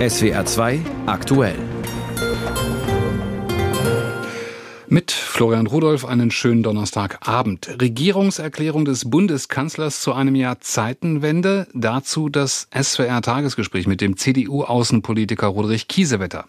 SWR 0.00 0.46
2 0.46 0.80
aktuell. 1.04 1.56
Mit 4.88 5.10
Florian 5.10 5.66
Rudolph 5.66 6.06
einen 6.06 6.30
schönen 6.30 6.62
Donnerstagabend. 6.62 7.76
Regierungserklärung 7.82 8.86
des 8.86 9.10
Bundeskanzlers 9.10 10.00
zu 10.00 10.14
einem 10.14 10.36
Jahr 10.36 10.58
Zeitenwende. 10.60 11.66
Dazu 11.74 12.30
das 12.30 12.66
SWR-Tagesgespräch 12.74 13.86
mit 13.86 14.00
dem 14.00 14.16
CDU-Außenpolitiker 14.16 15.48
Roderich 15.48 15.86
Kiesewetter. 15.86 16.46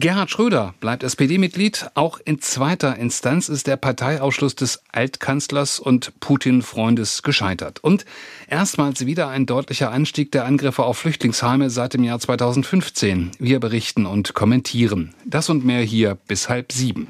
Gerhard 0.00 0.30
Schröder 0.30 0.74
bleibt 0.78 1.02
SPD-Mitglied. 1.02 1.90
Auch 1.94 2.20
in 2.24 2.40
zweiter 2.40 2.94
Instanz 2.94 3.48
ist 3.48 3.66
der 3.66 3.76
Parteiausschluss 3.76 4.54
des 4.54 4.80
Altkanzlers 4.92 5.80
und 5.80 6.12
Putin-Freundes 6.20 7.24
gescheitert. 7.24 7.82
Und 7.82 8.04
erstmals 8.46 9.06
wieder 9.06 9.26
ein 9.26 9.44
deutlicher 9.44 9.90
Anstieg 9.90 10.30
der 10.30 10.44
Angriffe 10.44 10.84
auf 10.84 10.98
Flüchtlingsheime 10.98 11.68
seit 11.68 11.94
dem 11.94 12.04
Jahr 12.04 12.20
2015. 12.20 13.32
Wir 13.40 13.58
berichten 13.58 14.06
und 14.06 14.34
kommentieren. 14.34 15.14
Das 15.24 15.50
und 15.50 15.64
mehr 15.64 15.82
hier 15.82 16.16
bis 16.28 16.48
halb 16.48 16.70
sieben. 16.70 17.08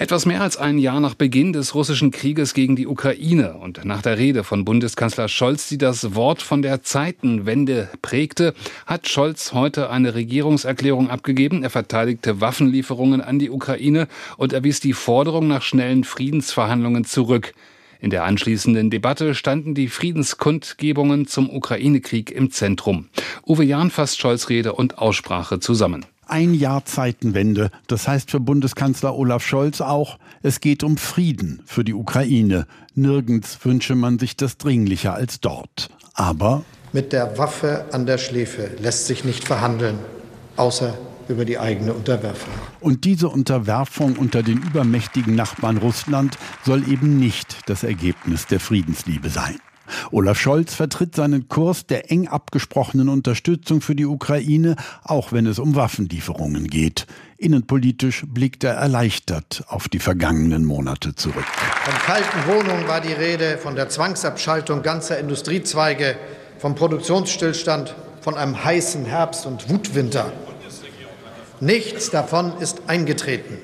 Etwas 0.00 0.26
mehr 0.26 0.42
als 0.42 0.56
ein 0.56 0.78
Jahr 0.78 1.00
nach 1.00 1.14
Beginn 1.14 1.52
des 1.52 1.74
russischen 1.74 2.12
Krieges 2.12 2.54
gegen 2.54 2.76
die 2.76 2.86
Ukraine 2.86 3.54
und 3.54 3.84
nach 3.84 4.00
der 4.00 4.16
Rede 4.16 4.44
von 4.44 4.64
Bundeskanzler 4.64 5.26
Scholz, 5.26 5.68
die 5.68 5.76
das 5.76 6.14
Wort 6.14 6.40
von 6.40 6.62
der 6.62 6.84
Zeitenwende 6.84 7.88
prägte, 8.00 8.54
hat 8.86 9.08
Scholz 9.08 9.54
heute 9.54 9.90
eine 9.90 10.14
Regierungserklärung 10.14 11.10
abgegeben. 11.10 11.64
Er 11.64 11.70
verteidigte 11.70 12.40
Waffenlieferungen 12.40 13.20
an 13.20 13.40
die 13.40 13.50
Ukraine 13.50 14.06
und 14.36 14.52
erwies 14.52 14.78
die 14.78 14.92
Forderung 14.92 15.48
nach 15.48 15.62
schnellen 15.62 16.04
Friedensverhandlungen 16.04 17.04
zurück. 17.04 17.52
In 17.98 18.10
der 18.10 18.22
anschließenden 18.22 18.90
Debatte 18.90 19.34
standen 19.34 19.74
die 19.74 19.88
Friedenskundgebungen 19.88 21.26
zum 21.26 21.50
Ukraine-Krieg 21.50 22.30
im 22.30 22.52
Zentrum. 22.52 23.08
Uwe 23.44 23.64
Jahn 23.64 23.90
fasst 23.90 24.20
Scholz 24.20 24.48
Rede 24.48 24.74
und 24.74 24.98
Aussprache 24.98 25.58
zusammen. 25.58 26.06
Ein 26.28 26.52
Jahr 26.52 26.84
Zeitenwende. 26.84 27.70
Das 27.86 28.06
heißt 28.06 28.30
für 28.30 28.38
Bundeskanzler 28.38 29.16
Olaf 29.16 29.42
Scholz 29.42 29.80
auch, 29.80 30.18
es 30.42 30.60
geht 30.60 30.84
um 30.84 30.98
Frieden 30.98 31.62
für 31.64 31.84
die 31.84 31.94
Ukraine. 31.94 32.66
Nirgends 32.94 33.58
wünsche 33.64 33.94
man 33.94 34.18
sich 34.18 34.36
das 34.36 34.58
dringlicher 34.58 35.14
als 35.14 35.40
dort. 35.40 35.88
Aber 36.12 36.64
mit 36.92 37.14
der 37.14 37.38
Waffe 37.38 37.86
an 37.92 38.04
der 38.04 38.18
Schläfe 38.18 38.70
lässt 38.78 39.06
sich 39.06 39.24
nicht 39.24 39.44
verhandeln, 39.44 39.98
außer 40.56 40.98
über 41.28 41.46
die 41.46 41.58
eigene 41.58 41.94
Unterwerfung. 41.94 42.52
Und 42.80 43.04
diese 43.04 43.28
Unterwerfung 43.28 44.16
unter 44.16 44.42
den 44.42 44.58
übermächtigen 44.58 45.34
Nachbarn 45.34 45.78
Russland 45.78 46.36
soll 46.62 46.88
eben 46.88 47.18
nicht 47.18 47.58
das 47.66 47.84
Ergebnis 47.84 48.46
der 48.46 48.60
Friedensliebe 48.60 49.30
sein. 49.30 49.58
Olaf 50.10 50.38
Scholz 50.38 50.74
vertritt 50.74 51.14
seinen 51.14 51.48
Kurs 51.48 51.86
der 51.86 52.10
eng 52.10 52.28
abgesprochenen 52.28 53.08
Unterstützung 53.08 53.80
für 53.80 53.94
die 53.94 54.06
Ukraine, 54.06 54.76
auch 55.02 55.32
wenn 55.32 55.46
es 55.46 55.58
um 55.58 55.74
Waffenlieferungen 55.74 56.66
geht. 56.66 57.06
Innenpolitisch 57.36 58.24
blickt 58.26 58.64
er 58.64 58.74
erleichtert 58.74 59.64
auf 59.68 59.88
die 59.88 60.00
vergangenen 60.00 60.64
Monate 60.64 61.14
zurück. 61.14 61.44
Von 61.84 61.94
kalten 61.94 62.46
Wohnungen 62.46 62.88
war 62.88 63.00
die 63.00 63.12
Rede, 63.12 63.58
von 63.58 63.76
der 63.76 63.88
Zwangsabschaltung 63.88 64.82
ganzer 64.82 65.18
Industriezweige, 65.18 66.16
vom 66.58 66.74
Produktionsstillstand, 66.74 67.94
von 68.20 68.36
einem 68.36 68.64
heißen 68.64 69.04
Herbst 69.04 69.46
und 69.46 69.70
Wutwinter. 69.70 70.32
Nichts 71.60 72.10
davon 72.10 72.52
ist 72.60 72.82
eingetreten, 72.88 73.58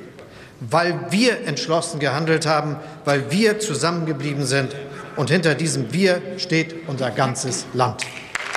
weil 0.60 1.06
wir 1.10 1.46
entschlossen 1.46 2.00
gehandelt 2.00 2.46
haben, 2.46 2.76
weil 3.04 3.30
wir 3.30 3.58
zusammengeblieben 3.58 4.46
sind 4.46 4.74
und 5.16 5.30
hinter 5.30 5.54
diesem 5.54 5.92
Wir 5.92 6.20
steht 6.38 6.74
unser 6.88 7.10
ganzes 7.10 7.66
Land. 7.74 8.04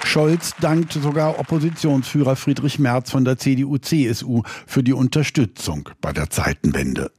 Scholz 0.07 0.53
dankt 0.61 0.93
sogar 0.93 1.37
Oppositionsführer 1.37 2.37
Friedrich 2.37 2.79
Merz 2.79 3.11
von 3.11 3.25
der 3.25 3.37
CDU-CSU 3.37 4.43
für 4.65 4.81
die 4.81 4.93
Unterstützung 4.93 5.89
bei 5.99 6.13
der 6.13 6.29
Zeitenwende. 6.29 7.11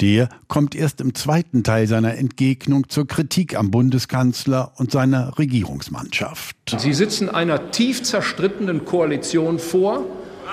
Der 0.00 0.28
kommt 0.48 0.74
erst 0.74 1.00
im 1.00 1.14
zweiten 1.14 1.62
Teil 1.62 1.86
seiner 1.86 2.16
Entgegnung 2.18 2.88
zur 2.88 3.06
Kritik 3.06 3.56
am 3.56 3.70
Bundeskanzler 3.70 4.72
und 4.76 4.90
seiner 4.90 5.38
Regierungsmannschaft. 5.38 6.56
Sie 6.76 6.92
sitzen 6.92 7.28
einer 7.28 7.70
tief 7.70 8.02
zerstrittenen 8.02 8.84
Koalition 8.84 9.60
vor, 9.60 10.04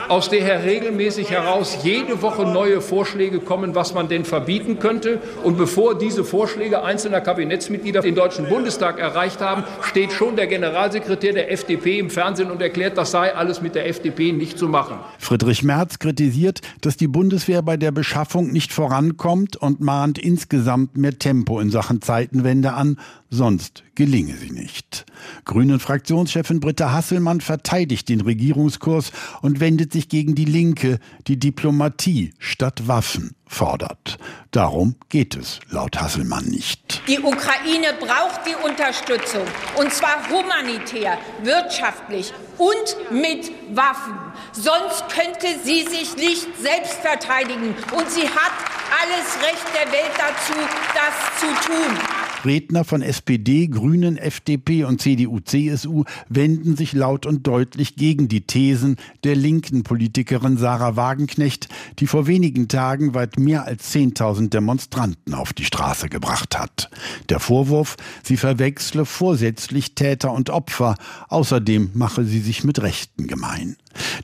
aus 0.07 0.29
der 0.29 0.41
her 0.41 0.63
regelmäßig 0.63 1.29
heraus 1.29 1.79
jede 1.83 2.21
Woche 2.21 2.43
neue 2.43 2.81
Vorschläge 2.81 3.39
kommen, 3.39 3.75
was 3.75 3.93
man 3.93 4.07
denn 4.07 4.25
verbieten 4.25 4.79
könnte. 4.79 5.21
Und 5.43 5.57
bevor 5.57 5.97
diese 5.97 6.23
Vorschläge 6.23 6.83
einzelner 6.83 7.21
Kabinettsmitglieder 7.21 8.01
den 8.01 8.15
Deutschen 8.15 8.47
Bundestag 8.47 8.99
erreicht 8.99 9.41
haben, 9.41 9.63
steht 9.81 10.11
schon 10.11 10.35
der 10.35 10.47
Generalsekretär 10.47 11.33
der 11.33 11.51
FDP 11.51 11.99
im 11.99 12.09
Fernsehen 12.09 12.51
und 12.51 12.61
erklärt, 12.61 12.97
das 12.97 13.11
sei 13.11 13.35
alles 13.35 13.61
mit 13.61 13.75
der 13.75 13.87
FDP 13.87 14.31
nicht 14.31 14.57
zu 14.57 14.67
machen. 14.67 14.97
Friedrich 15.17 15.63
Merz 15.63 15.99
kritisiert, 15.99 16.61
dass 16.81 16.97
die 16.97 17.07
Bundeswehr 17.07 17.61
bei 17.61 17.77
der 17.77 17.91
Beschaffung 17.91 18.51
nicht 18.51 18.73
vorankommt 18.73 19.57
und 19.57 19.81
mahnt 19.81 20.17
insgesamt 20.17 20.97
mehr 20.97 21.17
Tempo 21.17 21.59
in 21.59 21.69
Sachen 21.69 22.01
Zeitenwende 22.01 22.73
an, 22.73 22.97
sonst 23.29 23.83
gelinge 23.95 24.35
sie 24.35 24.51
nicht. 24.51 25.05
Grünen 25.45 25.79
Fraktionschefin 25.79 26.59
Britta 26.59 26.91
Hasselmann 26.91 27.41
verteidigt 27.41 28.09
den 28.09 28.21
Regierungskurs 28.21 29.11
und 29.41 29.59
wendet 29.59 29.93
sich 29.93 30.09
gegen 30.09 30.35
die 30.35 30.45
Linke, 30.45 30.99
die 31.27 31.37
Diplomatie 31.37 32.33
statt 32.39 32.87
Waffen 32.87 33.35
fordert. 33.45 34.17
Darum 34.51 34.95
geht 35.09 35.35
es 35.35 35.59
laut 35.69 35.99
Hasselmann 35.99 36.45
nicht. 36.45 37.01
Die 37.07 37.19
Ukraine 37.19 37.93
braucht 37.99 38.41
die 38.45 38.55
Unterstützung, 38.67 39.45
und 39.77 39.91
zwar 39.91 40.29
humanitär, 40.29 41.17
wirtschaftlich 41.43 42.31
und 42.57 43.11
mit 43.11 43.51
Waffen. 43.75 44.15
Sonst 44.51 45.03
könnte 45.09 45.47
sie 45.63 45.83
sich 45.83 46.15
nicht 46.15 46.47
selbst 46.61 46.95
verteidigen. 46.95 47.75
Und 47.95 48.09
sie 48.09 48.27
hat 48.27 48.53
alles 49.01 49.37
Recht 49.43 49.65
der 49.73 49.91
Welt 49.91 50.11
dazu, 50.17 50.53
das 50.93 51.39
zu 51.39 51.67
tun. 51.67 52.18
Redner 52.45 52.83
von 52.83 53.01
SPD, 53.01 53.67
Grünen, 53.67 54.17
FDP 54.17 54.83
und 54.83 55.01
CDU, 55.01 55.39
CSU 55.39 56.03
wenden 56.29 56.75
sich 56.75 56.93
laut 56.93 57.25
und 57.25 57.45
deutlich 57.47 57.95
gegen 57.95 58.27
die 58.27 58.41
Thesen 58.41 58.97
der 59.23 59.35
linken 59.35 59.83
Politikerin 59.83 60.57
Sarah 60.57 60.95
Wagenknecht, 60.95 61.69
die 61.99 62.07
vor 62.07 62.27
wenigen 62.27 62.67
Tagen 62.67 63.13
weit 63.13 63.37
mehr 63.39 63.65
als 63.65 63.93
10.000 63.93 64.49
Demonstranten 64.49 65.33
auf 65.33 65.53
die 65.53 65.65
Straße 65.65 66.09
gebracht 66.09 66.57
hat. 66.57 66.89
Der 67.29 67.39
Vorwurf, 67.39 67.97
sie 68.23 68.37
verwechsle 68.37 69.05
vorsätzlich 69.05 69.95
Täter 69.95 70.31
und 70.31 70.49
Opfer, 70.49 70.95
außerdem 71.27 71.91
mache 71.93 72.23
sie 72.23 72.39
sich 72.39 72.63
mit 72.63 72.81
Rechten 72.81 73.27
gemein. 73.27 73.75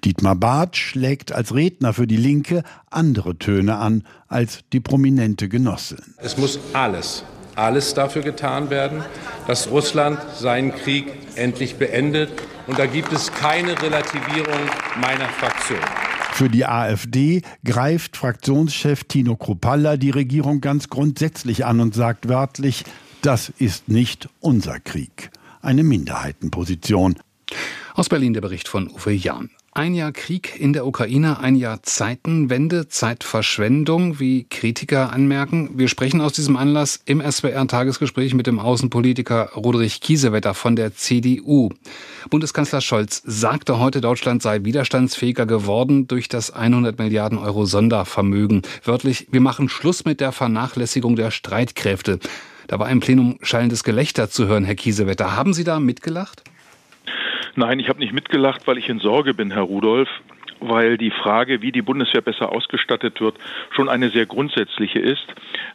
Dietmar 0.04 0.36
Barth 0.36 0.78
schlägt 0.78 1.32
als 1.32 1.54
Redner 1.54 1.94
für 1.94 2.08
die 2.08 2.18
Linke 2.18 2.64
andere 2.90 3.38
Töne 3.38 3.78
an 3.78 4.04
als 4.28 4.60
die 4.74 4.80
prominente 4.80 5.50
Genossin. 5.50 6.16
Es 6.18 6.38
muss 6.38 6.60
alles 6.74 7.24
alles 7.56 7.94
dafür 7.94 8.22
getan 8.22 8.70
werden, 8.70 9.04
dass 9.48 9.70
Russland 9.70 10.20
seinen 10.38 10.74
Krieg 10.74 11.12
endlich 11.36 11.76
beendet. 11.76 12.30
Und 12.68 12.80
da 12.80 12.86
gibt 12.86 13.12
es 13.14 13.32
keine 13.32 13.82
Relativierung 13.82 14.60
meiner 15.00 15.30
Fraktion. 15.30 15.80
Für 16.34 16.50
die 16.50 16.66
AfD 16.66 17.44
greift 17.64 18.18
Fraktionschef 18.18 19.06
Tino 19.06 19.38
Kropalla 19.38 19.96
die 19.96 20.10
Regierung 20.10 20.60
ganz 20.60 20.90
grundsätzlich 20.90 21.66
an 21.66 21.80
und 21.80 21.96
sagt 21.96 22.28
wörtlich, 22.28 22.84
das 23.22 23.54
ist 23.58 23.88
nicht 23.88 24.28
unser 24.42 24.80
Krieg. 24.80 25.32
Eine 25.62 25.84
Minderheitenposition. 25.84 27.16
Aus 27.94 28.10
Berlin 28.10 28.34
der 28.34 28.42
Bericht 28.42 28.68
von 28.68 28.90
Uwe 28.90 29.14
Jahn. 29.14 29.50
Ein 29.78 29.94
Jahr 29.94 30.14
Krieg 30.14 30.58
in 30.58 30.72
der 30.72 30.88
Ukraine, 30.88 31.42
ein 31.42 31.58
Jahr 31.58 31.84
Zeitenwende, 31.84 32.88
Zeitverschwendung, 32.88 34.22
wie 34.22 34.46
Kritiker 34.46 35.12
anmerken. 35.12 35.72
Wir 35.74 35.90
sprechen 35.90 36.22
aus 36.22 36.32
diesem 36.32 36.56
Anlass 36.56 37.02
im 37.04 37.20
SWR-Tagesgespräch 37.20 38.36
mit 38.36 38.48
dem 38.48 38.58
Außenpolitiker 38.58 39.50
Roderich 39.54 40.00
Kiesewetter 40.00 40.54
von 40.54 40.78
der 40.78 40.96
CDU. 40.96 41.72
Bundeskanzler 42.30 42.80
Scholz 42.80 43.22
sagte 43.26 43.78
heute, 43.78 44.00
Deutschland 44.00 44.42
sei 44.42 44.64
widerstandsfähiger 44.64 45.46
geworden 45.46 46.08
durch 46.08 46.30
das 46.30 46.52
100 46.52 46.98
Milliarden 46.98 47.38
Euro 47.38 47.66
Sondervermögen. 47.66 48.62
Wörtlich, 48.86 49.28
wir 49.32 49.42
machen 49.42 49.68
Schluss 49.68 50.06
mit 50.06 50.22
der 50.22 50.32
Vernachlässigung 50.32 51.18
der 51.18 51.32
Streitkräfte. 51.32 52.20
Da 52.68 52.80
war 52.80 52.90
im 52.90 53.02
Plenum 53.02 53.40
schallendes 53.42 53.84
Gelächter 53.84 54.30
zu 54.30 54.48
hören, 54.48 54.64
Herr 54.64 54.76
Kiesewetter. 54.76 55.36
Haben 55.36 55.54
Sie 55.54 55.66
da 55.66 55.82
mitgelacht? 55.82 56.44
Nein, 57.56 57.80
ich 57.80 57.90
habe 57.90 58.00
nicht 58.00 58.14
mitgelacht, 58.14 58.68
weil 58.68 58.78
ich 58.78 58.90
in 58.90 59.00
Sorge 59.00 59.34
bin, 59.34 59.52
Herr 59.52 59.64
Rudolph 59.64 60.10
weil 60.60 60.98
die 60.98 61.12
Frage, 61.12 61.62
wie 61.62 61.72
die 61.72 61.82
Bundeswehr 61.82 62.22
besser 62.22 62.52
ausgestattet 62.52 63.22
wird, 63.22 63.36
schon 63.72 63.90
eine 63.90 64.10
sehr 64.10 64.26
grundsätzliche 64.26 65.00
ist. 65.00 65.26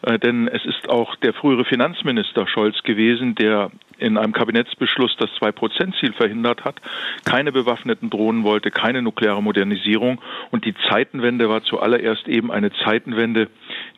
Äh, 0.02 0.18
denn 0.18 0.48
es 0.48 0.64
ist 0.64 0.88
auch 0.88 1.16
der 1.16 1.32
frühere 1.32 1.64
Finanzminister 1.64 2.46
Scholz 2.46 2.82
gewesen, 2.82 3.34
der 3.34 3.70
in 3.98 4.16
einem 4.16 4.32
Kabinettsbeschluss 4.32 5.14
das 5.18 5.28
Zwei-Prozent-Ziel 5.38 6.14
verhindert 6.14 6.64
hat, 6.64 6.76
keine 7.26 7.52
bewaffneten 7.52 8.08
Drohnen 8.08 8.44
wollte, 8.44 8.70
keine 8.70 9.02
nukleare 9.02 9.42
Modernisierung. 9.42 10.22
Und 10.50 10.64
die 10.64 10.74
Zeitenwende 10.88 11.50
war 11.50 11.62
zuallererst 11.62 12.26
eben 12.26 12.50
eine 12.50 12.72
Zeitenwende 12.72 13.48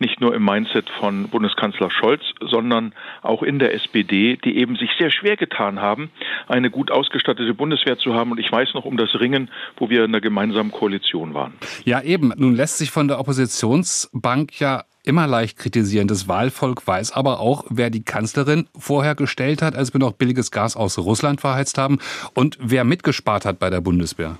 nicht 0.02 0.20
nur 0.20 0.34
im 0.34 0.44
Mindset 0.44 0.90
von 0.90 1.28
Bundeskanzler 1.28 1.90
Scholz, 1.90 2.20
sondern 2.40 2.92
auch 3.22 3.42
in 3.42 3.58
der 3.58 3.72
SPD, 3.72 4.36
die 4.36 4.58
eben 4.58 4.76
sich 4.76 4.90
sehr 4.98 5.10
schwer 5.10 5.38
getan 5.38 5.80
haben, 5.80 6.10
eine 6.48 6.70
gut 6.70 6.90
ausgestattete 6.90 7.54
Bundeswehr 7.54 7.96
zu 7.96 8.12
haben. 8.14 8.32
Und 8.32 8.38
ich 8.38 8.52
weiß 8.52 8.74
noch 8.74 8.84
um 8.84 8.98
das 8.98 9.18
Ringen, 9.18 9.50
wo 9.78 9.88
wir 9.88 10.04
in 10.04 10.12
der 10.12 10.20
gemeinsamen 10.20 10.70
Koalition 10.70 11.32
waren. 11.32 11.54
Ja, 11.84 12.02
eben. 12.02 12.34
Nun 12.36 12.54
lässt 12.54 12.76
sich 12.76 12.90
von 12.90 13.08
der 13.08 13.18
Oppositionsbank 13.18 14.60
ja 14.60 14.84
immer 15.04 15.26
leicht 15.26 15.58
kritisieren. 15.58 16.08
Das 16.08 16.28
Wahlvolk 16.28 16.86
weiß 16.86 17.12
aber 17.12 17.40
auch, 17.40 17.64
wer 17.70 17.90
die 17.90 18.04
Kanzlerin 18.04 18.68
vorher 18.76 19.14
gestellt 19.14 19.62
hat, 19.62 19.74
als 19.74 19.94
wir 19.94 20.00
noch 20.00 20.12
billiges 20.12 20.50
Gas 20.50 20.76
aus 20.76 20.98
Russland 20.98 21.40
verheizt 21.40 21.78
haben 21.78 21.98
und 22.34 22.58
wer 22.60 22.84
mitgespart 22.84 23.44
hat 23.44 23.58
bei 23.58 23.70
der 23.70 23.80
Bundeswehr. 23.80 24.38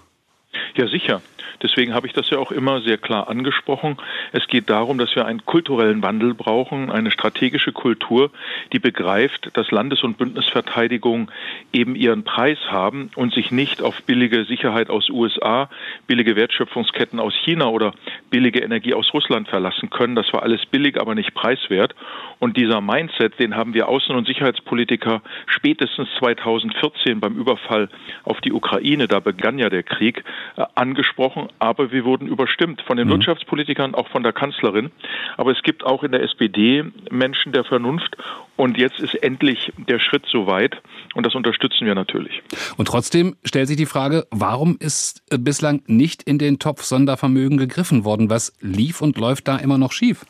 Ja, 0.77 0.87
sicher. 0.89 1.23
Deswegen 1.63 1.95
habe 1.95 2.07
ich 2.07 2.13
das 2.13 2.31
ja 2.31 2.39
auch 2.39 2.53
immer 2.53 2.81
sehr 2.83 2.99
klar 2.99 3.29
angesprochen. 3.29 3.97
Es 4.33 4.47
geht 4.49 4.69
darum, 4.71 4.99
dass 4.99 5.15
wir 5.15 5.27
einen 5.27 5.45
kulturellen 5.45 6.03
Wandel 6.03 6.35
brauchen, 6.35 6.91
eine 6.91 7.11
strategische 7.11 7.73
Kultur, 7.73 8.31
die 8.73 8.79
begreift, 8.79 9.51
dass 9.55 9.71
Landes- 9.71 10.03
und 10.03 10.19
Bündnisverteidigung 10.19 11.31
eben 11.73 11.95
ihren 11.95 12.25
Preis 12.25 12.59
haben 12.69 13.11
und 13.15 13.33
sich 13.33 13.51
nicht 13.51 13.83
auf 13.83 14.03
billige 14.03 14.45
Sicherheit 14.45 14.91
aus 14.91 15.09
USA, 15.11 15.69
billige 16.07 16.37
Wertschöpfungsketten 16.37 17.21
aus 17.21 17.35
China 17.45 17.69
oder 17.69 17.93
billige 18.31 18.61
Energie 18.61 18.95
aus 18.95 19.13
Russland 19.15 19.49
verlassen 19.49 19.91
können. 19.91 20.17
Das 20.17 20.33
war 20.33 20.43
alles 20.43 20.65
billig, 20.67 21.01
aber 21.01 21.15
nicht 21.15 21.35
preiswert. 21.35 21.95
Und 22.39 22.57
dieser 22.57 22.81
Mindset, 22.81 23.39
den 23.39 23.55
haben 23.55 23.75
wir 23.75 23.89
Außen- 23.89 24.17
und 24.17 24.27
Sicherheitspolitiker 24.27 25.23
spätestens 25.47 26.09
2014 26.19 27.21
beim 27.21 27.37
Überfall 27.37 27.89
auf 28.25 28.41
die 28.41 28.53
Ukraine, 28.53 29.07
da 29.07 29.21
begann 29.21 29.59
ja 29.59 29.69
der 29.69 29.85
Krieg, 29.85 30.25
äh, 30.57 30.65
angesprochen, 30.75 31.49
aber 31.59 31.93
wir 31.93 32.05
wurden 32.05 32.27
überstimmt 32.27 32.83
von 32.83 32.97
den 32.97 33.09
mhm. 33.09 33.13
Wirtschaftspolitikern, 33.13 33.95
auch 33.95 34.09
von 34.09 34.23
der 34.23 34.33
Kanzlerin. 34.33 34.91
Aber 35.37 35.53
es 35.53 35.63
gibt 35.63 35.85
auch 35.85 36.03
in 36.03 36.13
der 36.13 36.23
SPD 36.23 36.85
Menschen 37.11 37.53
der 37.53 37.65
Vernunft 37.65 38.17
und 38.57 38.77
jetzt 38.79 39.01
ist 39.01 39.15
endlich 39.15 39.73
der 39.89 39.99
Schritt 39.99 40.25
soweit 40.31 40.81
und 41.15 41.27
das 41.27 41.35
unterstützen 41.35 41.87
wir 41.87 41.95
natürlich. 41.95 42.43
Und 42.77 42.87
trotzdem 42.87 43.37
stellt 43.45 43.69
sich 43.69 43.77
die 43.77 43.87
Frage, 43.87 44.27
warum 44.31 44.77
ist 44.79 45.23
äh, 45.31 45.39
bislang 45.39 45.83
nicht 45.87 46.23
in 46.23 46.39
den 46.39 46.59
Topf 46.59 46.83
Sondervermögen 46.83 47.59
gegriffen 47.59 48.05
worden? 48.05 48.31
Was 48.31 48.53
lief 48.61 49.01
und 49.01 49.19
läuft 49.19 49.49
da 49.49 49.57
immer 49.57 49.79
noch 49.79 49.93
schief? 49.93 50.25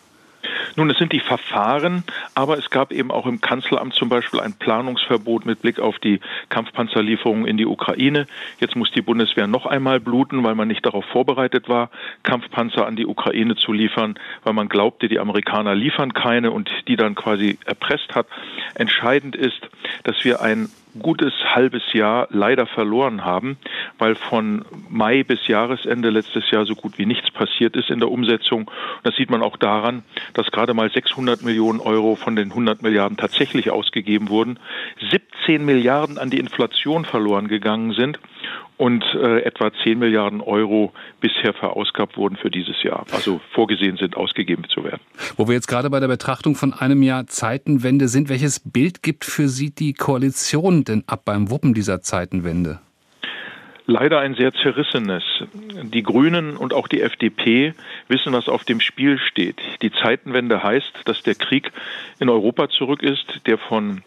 Nun, 0.77 0.91
es 0.91 0.99
sind 0.99 1.13
die 1.13 1.21
Verfahren, 1.21 2.05
aber 2.35 2.59
es 2.59 2.71
gab 2.71 2.93
eben 2.93 3.11
auch 3.11 3.27
im 3.27 3.41
Kanzleramt 3.41 3.95
zum 3.95 4.09
Beispiel 4.09 4.41
ein 4.41 4.55
Planungsverbot 4.55 5.47
mit 5.47 5.63
Blick 5.63 5.79
auf 5.79 5.99
die 5.99 6.21
Kampfpanzerlieferungen 6.49 7.47
in 7.47 7.57
die 7.57 7.67
Ukraine. 7.67 8.27
Jetzt 8.61 8.77
muss 8.77 8.91
die 8.93 9.03
Bundeswehr 9.03 9.47
noch 9.47 9.67
einmal 9.67 10.01
bluten, 10.01 10.43
weil 10.45 10.55
man 10.55 10.69
nicht 10.69 10.85
darauf 10.85 11.05
vorbereitet 11.07 11.69
war, 11.69 11.91
Kampfpanzer 12.23 12.87
an 12.87 12.97
die 12.97 13.07
Ukraine 13.07 13.57
zu 13.57 13.73
liefern, 13.73 14.19
weil 14.45 14.53
man 14.53 14.69
glaubte, 14.69 15.09
die 15.09 15.19
Amerikaner 15.19 15.75
liefern 15.75 16.13
keine 16.13 16.51
und 16.51 16.71
die 16.89 16.97
dann 16.97 17.15
quasi 17.15 17.59
erpresst 17.65 18.15
hat. 18.15 18.27
Entscheidend 18.75 19.37
ist, 19.37 19.61
dass 20.05 20.25
wir 20.25 20.41
ein 20.41 20.69
gutes 20.99 21.33
halbes 21.45 21.93
Jahr 21.93 22.29
leider 22.31 22.67
verloren 22.67 23.25
haben, 23.25 23.57
weil 23.99 24.15
von 24.15 24.65
Mai 24.89 25.23
bis 25.23 25.47
Jahresende 25.47 26.11
letztes 26.11 26.51
Jahr 26.51 26.67
so 26.67 26.75
gut 26.75 26.99
wie 26.99 27.07
nichts 27.07 27.31
passiert 27.31 27.77
ist 27.77 27.91
in 27.91 28.01
der 28.01 28.11
Umsetzung. 28.11 28.71
Das 29.03 29.17
sieht 29.17 29.31
man 29.31 29.43
auch 29.43 29.57
daran, 29.57 30.03
dass 30.35 30.51
gerade 30.51 30.75
mal 30.75 30.91
600 30.91 31.43
Millionen 31.43 31.81
Euro 31.81 32.17
von 32.17 32.37
den 32.37 32.51
100 32.51 32.83
Milliarden 32.83 33.17
tatsächlich 33.17 33.71
ausgegeben 33.71 34.29
wurden, 34.29 34.59
17 35.11 35.65
Milliarden 35.65 36.19
an 36.19 36.31
die 36.31 36.39
Inflation 36.39 37.05
verloren 37.05 37.49
gegangen 37.49 37.93
sind 37.93 38.19
und 38.77 39.05
äh, 39.15 39.43
etwa 39.43 39.71
10 39.85 39.99
Milliarden 39.99 40.41
Euro 40.41 40.93
bisher 41.21 41.53
verausgabt 41.55 42.17
wurden 42.17 42.37
für 42.37 42.51
dieses 42.51 42.83
Jahr, 42.83 43.07
also 43.13 43.41
vorgesehen 43.53 43.97
sind, 43.97 44.17
ausgegeben 44.17 44.65
zu 44.69 44.85
werden. 44.85 45.01
Wo 45.37 45.47
wir 45.47 45.55
jetzt 45.55 45.69
gerade 45.69 45.91
bei 45.91 46.01
der 46.01 46.09
Betrachtung 46.09 46.55
von 46.55 46.73
einem 46.73 47.03
Jahr 47.03 47.27
Zeitenwende 47.27 48.09
sind, 48.09 48.29
welches 48.29 48.61
Bild 48.61 49.03
gibt 49.03 49.25
für 49.25 49.49
Sie 49.49 49.75
die 49.75 49.93
Koalition 49.93 50.85
denn 50.85 51.05
ab 51.07 51.23
beim 51.25 51.51
Wuppen 51.51 51.75
dieser 51.75 52.01
Zeitenwende? 52.03 52.81
leider 53.87 54.21
ein 54.21 54.35
sehr 54.35 54.53
zerrissenes. 54.53 55.23
Die 55.83 56.03
Grünen 56.03 56.57
und 56.57 56.73
auch 56.73 56.89
die 56.89 57.01
FDP 57.01 57.75
wissen, 58.09 58.33
was 58.33 58.49
auf 58.49 58.65
dem 58.65 58.81
Spiel 58.81 59.19
steht. 59.19 59.61
Die 59.83 59.93
Zeitenwende 59.93 60.63
heißt, 60.63 61.03
dass 61.05 61.23
der 61.23 61.35
Krieg 61.35 61.71
in 62.19 62.29
Europa 62.29 62.69
zurück 62.69 63.03
ist. 63.03 63.47
Der 63.47 63.59
von 63.59 64.03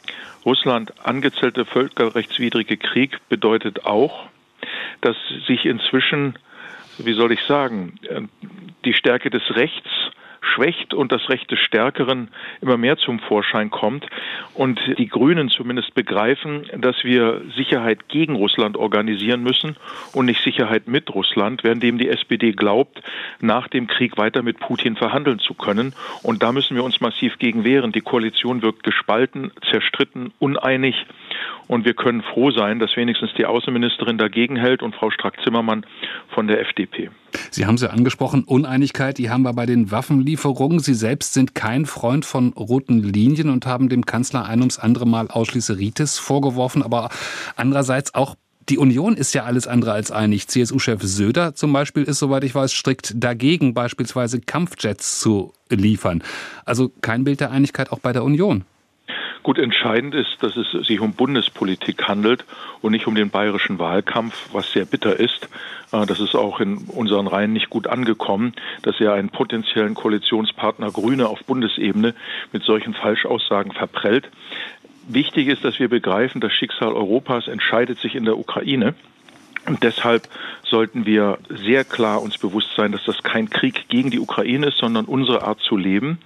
Russland 0.46 0.94
angezählte 1.06 1.66
völkerrechtswidrige 1.66 2.78
Krieg 2.78 3.20
bedeutet 3.30 3.86
auch, 3.86 4.28
dass 5.02 5.18
sich 5.48 5.66
inzwischen, 5.66 6.38
wie 6.98 7.14
soll 7.14 7.32
ich 7.32 7.42
sagen, 7.42 7.96
äh, 8.04 8.22
die 8.86 8.94
Stärke 8.94 9.30
des 9.30 9.44
Rechts 9.56 9.90
schwächt 10.46 10.94
und 10.94 11.12
das 11.12 11.30
Recht 11.30 11.50
des 11.52 11.60
Stärkeren 11.60 12.30
immer 12.62 12.78
mehr 12.78 12.98
zum 12.98 13.20
Vorschein 13.20 13.70
kommt. 13.70 14.06
Und 14.54 14.80
die 14.98 15.08
Grünen 15.08 15.50
zumindest 15.50 15.94
begreifen, 15.94 16.66
dass 16.78 17.04
wir 17.04 17.42
Sicherheit 17.56 18.08
gegen 18.08 18.36
Russland 18.36 18.78
organisieren 18.78 19.44
müssen 19.44 19.76
und 20.14 20.26
nicht 20.26 20.44
Sicherheit 20.44 20.88
mit 20.88 21.14
Russland, 21.14 21.64
währenddem 21.64 21.98
die 21.98 22.10
SPD 22.10 22.52
glaubt, 22.52 23.02
nach 23.40 23.68
dem 23.68 23.88
Krieg 23.88 24.18
weiter 24.18 24.44
mit 24.44 24.60
Putin 24.60 24.96
verhandeln 24.96 25.40
zu 25.40 25.54
können. 25.54 25.94
Und 26.24 26.44
da 26.44 26.52
müssen 26.52 26.76
wir 26.76 26.84
uns 26.84 27.02
massiv 27.02 27.38
gegen 27.38 27.64
wehren. 27.64 27.92
Die 27.92 28.02
Koalition 28.02 28.62
wirkt 28.62 28.84
gespalten, 28.84 29.52
zerstritten, 29.70 30.32
uneinig. 30.40 31.06
Und 31.68 31.86
wir 31.86 31.94
können 31.94 32.22
froh 32.22 32.52
sein, 32.52 32.80
dass 32.80 32.96
wenigstens 32.96 33.34
die 33.34 33.46
Außenministerin 33.46 34.18
dagegen 34.18 34.56
hält 34.56 34.84
und 34.84 34.96
Frau 34.96 35.10
Strack-Zimmermann 35.10 35.86
von 36.30 36.48
der 36.48 36.62
FDP. 36.62 37.10
Sie 37.52 37.66
haben 37.66 37.78
sie 37.78 37.92
angesprochen, 37.92 38.44
Uneinigkeit, 38.44 39.18
die 39.18 39.30
haben 39.30 39.44
wir 39.44 39.54
bei 39.54 39.66
den 39.66 39.92
Waffenlieferungen. 39.92 40.80
Sie 40.80 40.94
selbst 40.94 41.34
sind 41.34 41.56
kein 41.56 41.86
Freund 41.86 42.26
von 42.26 42.54
roten 42.54 43.00
Linien 43.02 43.50
und 43.50 43.66
haben 43.66 43.90
dem 43.90 44.06
Kanzler 44.06 44.46
ein 44.46 44.60
ums 44.60 44.80
andere 44.80 45.06
Mal 45.06 45.30
Ausschließeritis 45.30 46.18
vorgeworfen. 46.18 46.84
Aber 46.84 47.10
andererseits 47.56 48.14
auch 48.14 48.36
die 48.70 48.78
Union 48.78 49.16
ist 49.16 49.34
ja 49.34 49.44
alles 49.44 49.68
andere 49.68 49.94
als 49.94 50.12
einig. 50.12 50.48
CSU-Chef 50.48 51.02
Söder 51.04 51.54
zum 51.56 51.72
Beispiel 51.72 52.04
ist, 52.04 52.20
soweit 52.20 52.44
ich 52.44 52.56
weiß, 52.56 52.74
strikt 52.74 53.14
dagegen, 53.16 53.74
beispielsweise 53.74 54.40
Kampfjets 54.40 55.20
zu 55.20 55.54
liefern. 55.70 56.24
Also 56.66 56.92
kein 57.02 57.24
Bild 57.24 57.42
der 57.42 57.52
Einigkeit 57.52 57.92
auch 57.92 58.00
bei 58.00 58.12
der 58.12 58.24
Union. 58.24 58.66
Gut, 59.46 59.60
entscheidend 59.60 60.16
ist, 60.16 60.38
dass 60.42 60.58
es 60.58 60.72
sich 60.88 61.00
um 61.02 61.14
Bundespolitik 61.14 62.08
handelt 62.08 62.46
und 62.82 62.94
nicht 62.94 63.06
um 63.06 63.14
den 63.14 63.30
bayerischen 63.30 63.78
Wahlkampf, 63.78 64.50
was 64.54 64.72
sehr 64.72 64.86
bitter 64.86 65.20
ist. 65.20 65.50
Äh, 65.92 66.08
das 66.08 66.20
ist 66.20 66.34
auch 66.34 66.60
in 66.60 66.78
unseren 66.88 67.28
Reihen 67.28 67.54
nicht 67.54 67.70
gut 67.70 67.86
angekommen, 67.86 68.54
dass 68.82 69.00
er 69.00 69.14
einen 69.14 69.30
potenziellen 69.30 69.94
Koalitionspartner 69.94 70.90
Grüne 70.90 71.28
auf 71.28 71.44
Bundesebene 71.44 72.16
mit 72.54 72.64
solchen 72.64 72.96
Falschaussagen 72.96 73.72
verprellt. 73.72 74.32
Wichtig 75.08 75.48
ist, 75.48 75.64
dass 75.64 75.78
wir 75.78 75.90
begreifen, 75.90 76.42
das 76.42 76.52
Schicksal 76.52 76.94
Europas 76.94 77.48
entscheidet 77.48 78.00
sich 78.00 78.16
in 78.16 78.26
der 78.26 78.40
Ukraine. 78.40 78.96
Und 79.68 79.84
deshalb 79.84 80.28
sollten 80.64 81.06
wir 81.06 81.38
sehr 81.50 81.84
klar 81.84 82.24
uns 82.24 82.40
bewusst 82.40 82.70
sein, 82.76 82.92
dass 82.92 83.04
das 83.06 83.22
kein 83.22 83.52
Krieg 83.52 83.90
gegen 83.90 84.10
die 84.10 84.20
Ukraine 84.20 84.68
ist, 84.68 84.80
sondern 84.80 85.06
unsere 85.06 85.44
Art 85.44 85.60
zu 85.60 85.78
leben 85.78 86.18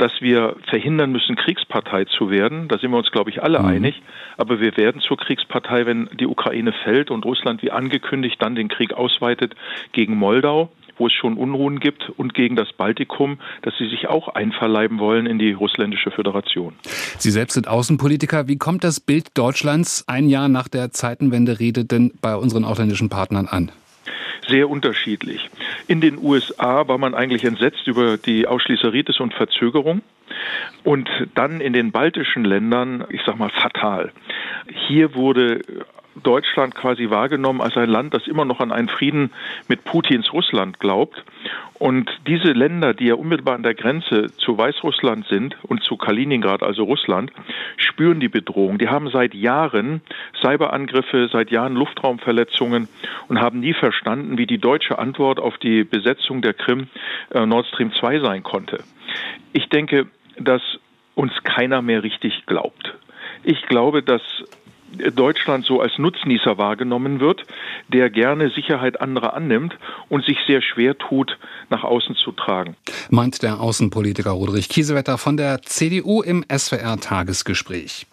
dass 0.00 0.12
wir 0.20 0.56
verhindern 0.68 1.12
müssen, 1.12 1.36
Kriegspartei 1.36 2.04
zu 2.06 2.30
werden. 2.30 2.68
Da 2.68 2.78
sind 2.78 2.90
wir 2.90 2.98
uns, 2.98 3.10
glaube 3.10 3.30
ich, 3.30 3.42
alle 3.42 3.60
mhm. 3.60 3.66
einig. 3.66 4.02
Aber 4.36 4.60
wir 4.60 4.76
werden 4.76 5.00
zur 5.00 5.18
Kriegspartei, 5.18 5.86
wenn 5.86 6.08
die 6.18 6.26
Ukraine 6.26 6.72
fällt 6.84 7.10
und 7.10 7.24
Russland 7.24 7.62
wie 7.62 7.70
angekündigt 7.70 8.36
dann 8.40 8.54
den 8.54 8.68
Krieg 8.68 8.92
ausweitet 8.92 9.54
gegen 9.92 10.16
Moldau 10.16 10.70
wo 11.00 11.06
es 11.06 11.14
schon 11.14 11.38
Unruhen 11.38 11.80
gibt, 11.80 12.10
und 12.18 12.34
gegen 12.34 12.56
das 12.56 12.68
Baltikum, 12.74 13.38
dass 13.62 13.72
sie 13.78 13.88
sich 13.88 14.08
auch 14.08 14.28
einverleiben 14.28 14.98
wollen 14.98 15.24
in 15.24 15.38
die 15.38 15.52
russländische 15.52 16.10
Föderation. 16.10 16.74
Sie 16.82 17.30
selbst 17.30 17.54
sind 17.54 17.66
Außenpolitiker. 17.66 18.48
Wie 18.48 18.58
kommt 18.58 18.84
das 18.84 19.00
Bild 19.00 19.28
Deutschlands 19.32 20.04
ein 20.06 20.28
Jahr 20.28 20.48
nach 20.48 20.68
der 20.68 20.90
Zeitenwende-Rede 20.90 21.86
denn 21.86 22.12
bei 22.20 22.36
unseren 22.36 22.64
ausländischen 22.64 23.08
Partnern 23.08 23.46
an? 23.46 23.72
Sehr 24.50 24.68
unterschiedlich. 24.68 25.48
In 25.86 26.00
den 26.00 26.18
USA 26.18 26.86
war 26.88 26.98
man 26.98 27.14
eigentlich 27.14 27.44
entsetzt 27.44 27.86
über 27.86 28.18
die 28.18 28.46
Ausschließeritis 28.46 29.20
und 29.20 29.32
Verzögerung. 29.34 30.02
Und 30.84 31.08
dann 31.34 31.60
in 31.60 31.72
den 31.72 31.92
baltischen 31.92 32.44
Ländern, 32.44 33.04
ich 33.10 33.22
sag 33.24 33.38
mal, 33.38 33.50
fatal. 33.50 34.12
Hier 34.88 35.14
wurde 35.14 35.62
Deutschland 36.16 36.74
quasi 36.74 37.10
wahrgenommen 37.10 37.60
als 37.60 37.76
ein 37.76 37.88
Land, 37.88 38.14
das 38.14 38.26
immer 38.26 38.44
noch 38.44 38.60
an 38.60 38.72
einen 38.72 38.88
Frieden 38.88 39.30
mit 39.68 39.84
Putins 39.84 40.32
Russland 40.32 40.80
glaubt. 40.80 41.22
Und 41.74 42.10
diese 42.26 42.52
Länder, 42.52 42.92
die 42.92 43.06
ja 43.06 43.14
unmittelbar 43.14 43.54
an 43.54 43.62
der 43.62 43.74
Grenze 43.74 44.26
zu 44.36 44.58
Weißrussland 44.58 45.26
sind 45.28 45.56
und 45.62 45.82
zu 45.82 45.96
Kaliningrad, 45.96 46.62
also 46.62 46.84
Russland, 46.84 47.32
spüren 47.78 48.20
die 48.20 48.28
Bedrohung. 48.28 48.76
Die 48.78 48.88
haben 48.88 49.08
seit 49.08 49.34
Jahren 49.34 50.02
Cyberangriffe, 50.42 51.28
seit 51.32 51.50
Jahren 51.50 51.74
Luftraumverletzungen 51.74 52.88
und 53.28 53.40
haben 53.40 53.60
nie 53.60 53.72
verstanden, 53.72 54.36
wie 54.36 54.46
die 54.46 54.58
deutsche 54.58 54.98
Antwort 54.98 55.40
auf 55.40 55.56
die 55.58 55.84
Besetzung 55.84 56.42
der 56.42 56.52
Krim 56.52 56.88
äh, 57.30 57.46
Nord 57.46 57.66
Stream 57.68 57.92
2 57.92 58.20
sein 58.20 58.42
konnte. 58.42 58.84
Ich 59.52 59.68
denke, 59.70 60.06
dass 60.38 60.62
uns 61.14 61.32
keiner 61.44 61.82
mehr 61.82 62.02
richtig 62.02 62.44
glaubt. 62.46 62.94
Ich 63.42 63.62
glaube, 63.66 64.02
dass 64.02 64.22
Deutschland 65.14 65.64
so 65.64 65.80
als 65.80 65.98
Nutznießer 65.98 66.58
wahrgenommen 66.58 67.20
wird, 67.20 67.44
der 67.88 68.10
gerne 68.10 68.50
Sicherheit 68.50 69.00
anderer 69.00 69.34
annimmt 69.34 69.76
und 70.08 70.24
sich 70.24 70.38
sehr 70.46 70.62
schwer 70.62 70.98
tut, 70.98 71.38
nach 71.68 71.84
außen 71.84 72.16
zu 72.16 72.32
tragen. 72.32 72.76
Meint 73.10 73.42
der 73.42 73.60
Außenpolitiker 73.60 74.30
Roderich 74.30 74.68
Kiesewetter 74.68 75.18
von 75.18 75.36
der 75.36 75.62
CDU 75.62 76.22
im 76.22 76.44
SWR-Tagesgespräch. 76.50 78.06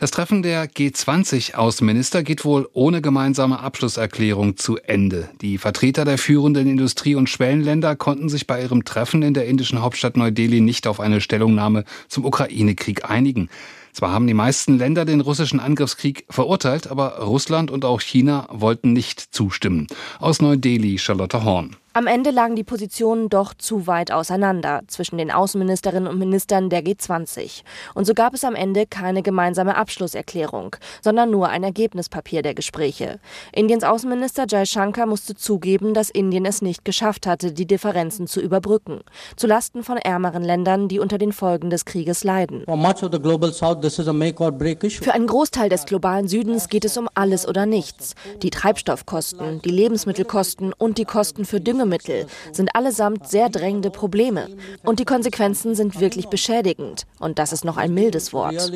Das 0.00 0.10
Treffen 0.10 0.42
der 0.42 0.66
G20-Außenminister 0.68 2.24
geht 2.24 2.44
wohl 2.44 2.68
ohne 2.72 3.00
gemeinsame 3.00 3.60
Abschlusserklärung 3.60 4.56
zu 4.56 4.76
Ende. 4.76 5.30
Die 5.40 5.56
Vertreter 5.56 6.04
der 6.04 6.18
führenden 6.18 6.68
Industrie- 6.68 7.14
und 7.14 7.30
Schwellenländer 7.30 7.94
konnten 7.94 8.28
sich 8.28 8.46
bei 8.46 8.60
ihrem 8.60 8.84
Treffen 8.84 9.22
in 9.22 9.34
der 9.34 9.46
indischen 9.46 9.80
Hauptstadt 9.80 10.16
Neu-Delhi 10.16 10.60
nicht 10.60 10.88
auf 10.88 10.98
eine 11.00 11.20
Stellungnahme 11.20 11.84
zum 12.08 12.24
Ukraine-Krieg 12.24 13.08
einigen. 13.08 13.48
Zwar 13.94 14.10
haben 14.10 14.26
die 14.26 14.34
meisten 14.34 14.76
Länder 14.76 15.04
den 15.04 15.20
russischen 15.20 15.60
Angriffskrieg 15.60 16.26
verurteilt, 16.28 16.88
aber 16.88 17.20
Russland 17.20 17.70
und 17.70 17.84
auch 17.84 18.00
China 18.00 18.48
wollten 18.50 18.92
nicht 18.92 19.20
zustimmen. 19.20 19.86
Aus 20.18 20.42
Neu-Delhi 20.42 20.98
Charlotte 20.98 21.44
Horn. 21.44 21.76
Am 21.96 22.08
Ende 22.08 22.30
lagen 22.30 22.56
die 22.56 22.64
Positionen 22.64 23.28
doch 23.28 23.54
zu 23.54 23.86
weit 23.86 24.10
auseinander 24.10 24.82
zwischen 24.88 25.16
den 25.16 25.30
Außenministerinnen 25.30 26.08
und 26.08 26.18
Ministern 26.18 26.68
der 26.68 26.82
G20. 26.84 27.62
Und 27.94 28.04
so 28.04 28.14
gab 28.14 28.34
es 28.34 28.42
am 28.42 28.56
Ende 28.56 28.84
keine 28.84 29.22
gemeinsame 29.22 29.76
Abschlusserklärung, 29.76 30.74
sondern 31.02 31.30
nur 31.30 31.50
ein 31.50 31.62
Ergebnispapier 31.62 32.42
der 32.42 32.54
Gespräche. 32.54 33.20
Indiens 33.52 33.84
Außenminister 33.84 34.46
Jai 34.48 34.64
Shankar 34.64 35.06
musste 35.06 35.36
zugeben, 35.36 35.94
dass 35.94 36.10
Indien 36.10 36.46
es 36.46 36.62
nicht 36.62 36.84
geschafft 36.84 37.28
hatte, 37.28 37.52
die 37.52 37.64
Differenzen 37.64 38.26
zu 38.26 38.40
überbrücken, 38.40 38.98
zulasten 39.36 39.84
von 39.84 39.96
ärmeren 39.96 40.42
Ländern, 40.42 40.88
die 40.88 40.98
unter 40.98 41.18
den 41.18 41.30
Folgen 41.30 41.70
des 41.70 41.84
Krieges 41.84 42.24
leiden. 42.24 42.64
Für 42.64 42.72
einen 45.12 45.26
Großteil 45.28 45.68
des 45.68 45.86
globalen 45.86 46.26
Südens 46.26 46.68
geht 46.68 46.84
es 46.84 46.96
um 46.96 47.08
alles 47.14 47.46
oder 47.46 47.66
nichts. 47.66 48.16
Die 48.42 48.50
Treibstoffkosten, 48.50 49.62
die 49.62 49.70
Lebensmittelkosten 49.70 50.72
und 50.72 50.98
die 50.98 51.04
Kosten 51.04 51.44
für 51.44 51.60
Dünger 51.60 51.83
Düngemittel 51.84 52.26
sind 52.52 52.74
allesamt 52.74 53.28
sehr 53.28 53.48
drängende 53.48 53.90
Probleme. 53.90 54.48
Und 54.84 55.00
die 55.00 55.04
Konsequenzen 55.04 55.74
sind 55.74 56.00
wirklich 56.00 56.28
beschädigend. 56.28 57.04
Und 57.18 57.38
das 57.38 57.52
ist 57.52 57.64
noch 57.64 57.76
ein 57.76 57.92
mildes 57.92 58.32
Wort. 58.32 58.54
Uh, 58.54 58.70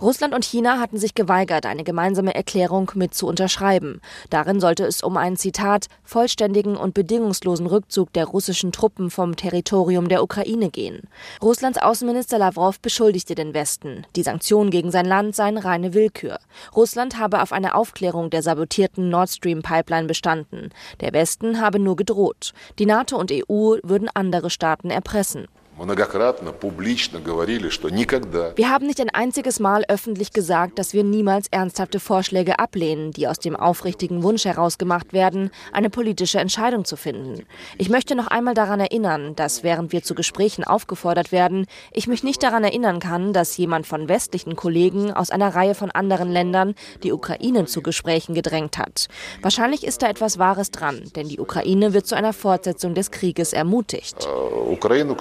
Russland 0.00 0.34
und 0.34 0.44
China 0.44 0.78
hatten 0.80 0.98
sich 0.98 1.14
geweigert, 1.14 1.66
eine 1.66 1.84
gemeinsame 1.84 2.34
Erklärung 2.34 2.90
mit 2.94 3.14
zu 3.14 3.26
unterschreiben. 3.26 4.00
Darin 4.30 4.60
sollte 4.60 4.84
es 4.84 5.02
um 5.02 5.16
einen 5.16 5.36
Zitat 5.36 5.86
vollständigen 6.04 6.76
und 6.76 6.94
bedingungslosen 6.94 7.66
Rückzug 7.66 8.12
der 8.12 8.26
russischen 8.26 8.72
Truppen 8.72 9.10
vom 9.10 9.36
Territorium 9.36 10.08
der 10.08 10.22
Ukraine 10.22 10.70
gehen. 10.70 11.02
Russlands 11.42 11.78
Außenminister 11.78 12.38
Lavrov 12.38 12.78
beschuldigte 12.80 13.34
den 13.34 13.54
Westen. 13.54 14.06
Die 14.16 14.22
Sanktionen 14.22 14.70
gegen 14.70 14.90
sein 14.90 15.06
Land 15.06 15.34
seien 15.34 15.58
reine 15.58 15.94
Willkür. 15.94 16.38
Russland 16.74 17.18
habe 17.18 17.42
auf 17.42 17.52
eine 17.52 17.74
Aufklärung 17.74 18.30
der 18.30 18.42
sabotierten 18.42 19.08
Nord 19.08 19.30
Stream 19.30 19.62
Pipeline 19.62 20.03
Kriegsparteien 20.04 20.06
bestanden. 20.06 20.70
Der 21.00 21.12
Westen 21.12 21.60
habe 21.60 21.78
nur 21.78 21.96
gedroht. 21.96 22.52
Die 22.78 22.86
NATO 22.86 23.18
und 23.18 23.32
EU 23.32 23.76
würden 23.82 24.08
andere 24.14 24.50
Staaten 24.50 24.90
erpressen. 24.90 25.46
Wir 28.56 28.70
haben 28.70 28.86
nicht 28.86 29.00
ein 29.00 29.10
einziges 29.10 29.58
Mal 29.58 29.84
öffentlich 29.88 30.32
gesagt, 30.32 30.78
dass 30.78 30.94
wir 30.94 31.02
niemals 31.02 31.48
ernsthafte 31.50 31.98
Vorschläge 31.98 32.60
ablehnen, 32.60 33.10
die 33.10 33.26
aus 33.26 33.40
dem 33.40 33.56
aufrichtigen 33.56 34.22
Wunsch 34.22 34.44
herausgemacht 34.44 35.12
werden, 35.12 35.50
eine 35.72 35.90
politische 35.90 36.38
Entscheidung 36.38 36.84
zu 36.84 36.96
finden. 36.96 37.44
Ich 37.76 37.88
möchte 37.88 38.14
noch 38.14 38.28
einmal 38.28 38.54
daran 38.54 38.78
erinnern, 38.78 39.34
dass 39.34 39.64
während 39.64 39.90
wir 39.90 40.04
zu 40.04 40.14
Gesprächen 40.14 40.62
aufgefordert 40.62 41.32
werden, 41.32 41.66
ich 41.92 42.06
mich 42.06 42.22
nicht 42.22 42.44
daran 42.44 42.62
erinnern 42.62 43.00
kann, 43.00 43.32
dass 43.32 43.56
jemand 43.56 43.88
von 43.88 44.08
westlichen 44.08 44.54
Kollegen 44.54 45.12
aus 45.12 45.30
einer 45.30 45.56
Reihe 45.56 45.74
von 45.74 45.90
anderen 45.90 46.30
Ländern 46.30 46.76
die 47.02 47.12
Ukraine 47.12 47.66
zu 47.66 47.82
Gesprächen 47.82 48.34
gedrängt 48.34 48.78
hat. 48.78 49.08
Wahrscheinlich 49.42 49.84
ist 49.84 50.02
da 50.02 50.08
etwas 50.08 50.38
Wahres 50.38 50.70
dran, 50.70 51.10
denn 51.16 51.28
die 51.28 51.40
Ukraine 51.40 51.94
wird 51.94 52.06
zu 52.06 52.14
einer 52.14 52.32
Fortsetzung 52.32 52.94
des 52.94 53.10
Krieges 53.10 53.52
ermutigt. 53.52 54.28
Ukraine 54.70 55.16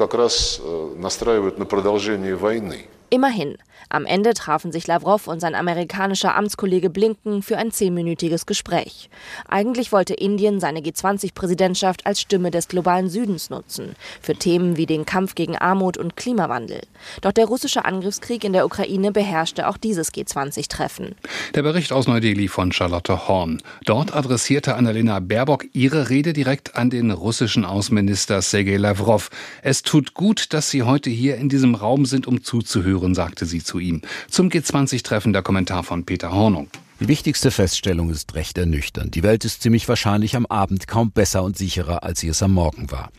настраивают 0.97 1.57
на 1.57 1.65
продолжение 1.65 2.35
войны. 2.35 2.87
Immerhin, 3.13 3.59
am 3.89 4.07
Ende 4.07 4.33
trafen 4.33 4.71
sich 4.71 4.87
Lavrov 4.87 5.27
und 5.27 5.39
sein 5.39 5.53
amerikanischer 5.53 6.35
Amtskollege 6.35 6.89
Blinken 6.89 7.43
für 7.43 7.57
ein 7.57 7.69
zehnminütiges 7.69 8.47
Gespräch. 8.47 9.07
Eigentlich 9.47 9.91
wollte 9.91 10.15
Indien 10.15 10.59
seine 10.59 10.79
G20-Präsidentschaft 10.79 12.07
als 12.07 12.19
Stimme 12.19 12.49
des 12.49 12.67
globalen 12.67 13.09
Südens 13.09 13.51
nutzen, 13.51 13.95
für 14.19 14.35
Themen 14.35 14.77
wie 14.77 14.87
den 14.87 15.05
Kampf 15.05 15.35
gegen 15.35 15.55
Armut 15.55 15.97
und 15.97 16.15
Klimawandel. 16.15 16.81
Doch 17.21 17.33
der 17.33 17.45
russische 17.45 17.85
Angriffskrieg 17.85 18.43
in 18.43 18.53
der 18.53 18.65
Ukraine 18.65 19.11
beherrschte 19.11 19.67
auch 19.67 19.77
dieses 19.77 20.11
G20-Treffen. 20.11 21.13
Der 21.53 21.61
Bericht 21.61 21.93
aus 21.93 22.07
Neu-Delhi 22.07 22.47
von 22.47 22.71
Charlotte 22.71 23.27
Horn. 23.27 23.61
Dort 23.85 24.15
adressierte 24.15 24.73
Annalena 24.73 25.19
Baerbock 25.19 25.65
ihre 25.73 26.09
Rede 26.09 26.33
direkt 26.33 26.75
an 26.75 26.89
den 26.89 27.11
russischen 27.11 27.63
Außenminister 27.63 28.41
Sergei 28.41 28.77
Lavrov. 28.77 29.29
Es 29.61 29.83
tut 29.83 30.15
gut, 30.15 30.51
dass 30.53 30.71
Sie 30.71 30.81
heute 30.81 31.11
hier 31.11 31.37
in 31.37 31.49
diesem 31.49 31.75
Raum 31.75 32.05
sind, 32.05 32.25
um 32.25 32.43
zuzuhören 32.43 33.02
führen, 33.03 33.15
sagte 33.15 33.45
sie 33.45 33.61
zu 33.63 33.79
ihm. 33.79 34.01
Zum 34.29 34.49
G20-Treffen 34.49 35.33
der 35.33 35.41
Kommentar 35.41 35.83
von 35.83 36.05
Peter 36.05 36.31
Hornung. 36.31 36.69
Die 37.03 37.09
wichtigste 37.09 37.51
Feststellung 37.51 38.09
ist 38.09 38.33
recht 38.33 38.57
ernüchternd. 38.57 39.13
Die 39.13 39.23
Welt 39.23 39.43
ist 39.43 39.61
ziemlich 39.61 39.89
wahrscheinlich 39.89 40.37
am 40.37 40.45
Abend 40.45 40.87
kaum 40.87 41.11
besser 41.11 41.43
und 41.43 41.57
sicherer, 41.57 42.01
als 42.03 42.21
sie 42.21 42.29
es 42.29 42.41
am 42.41 42.53
Morgen 42.53 42.91
war. 42.91 43.09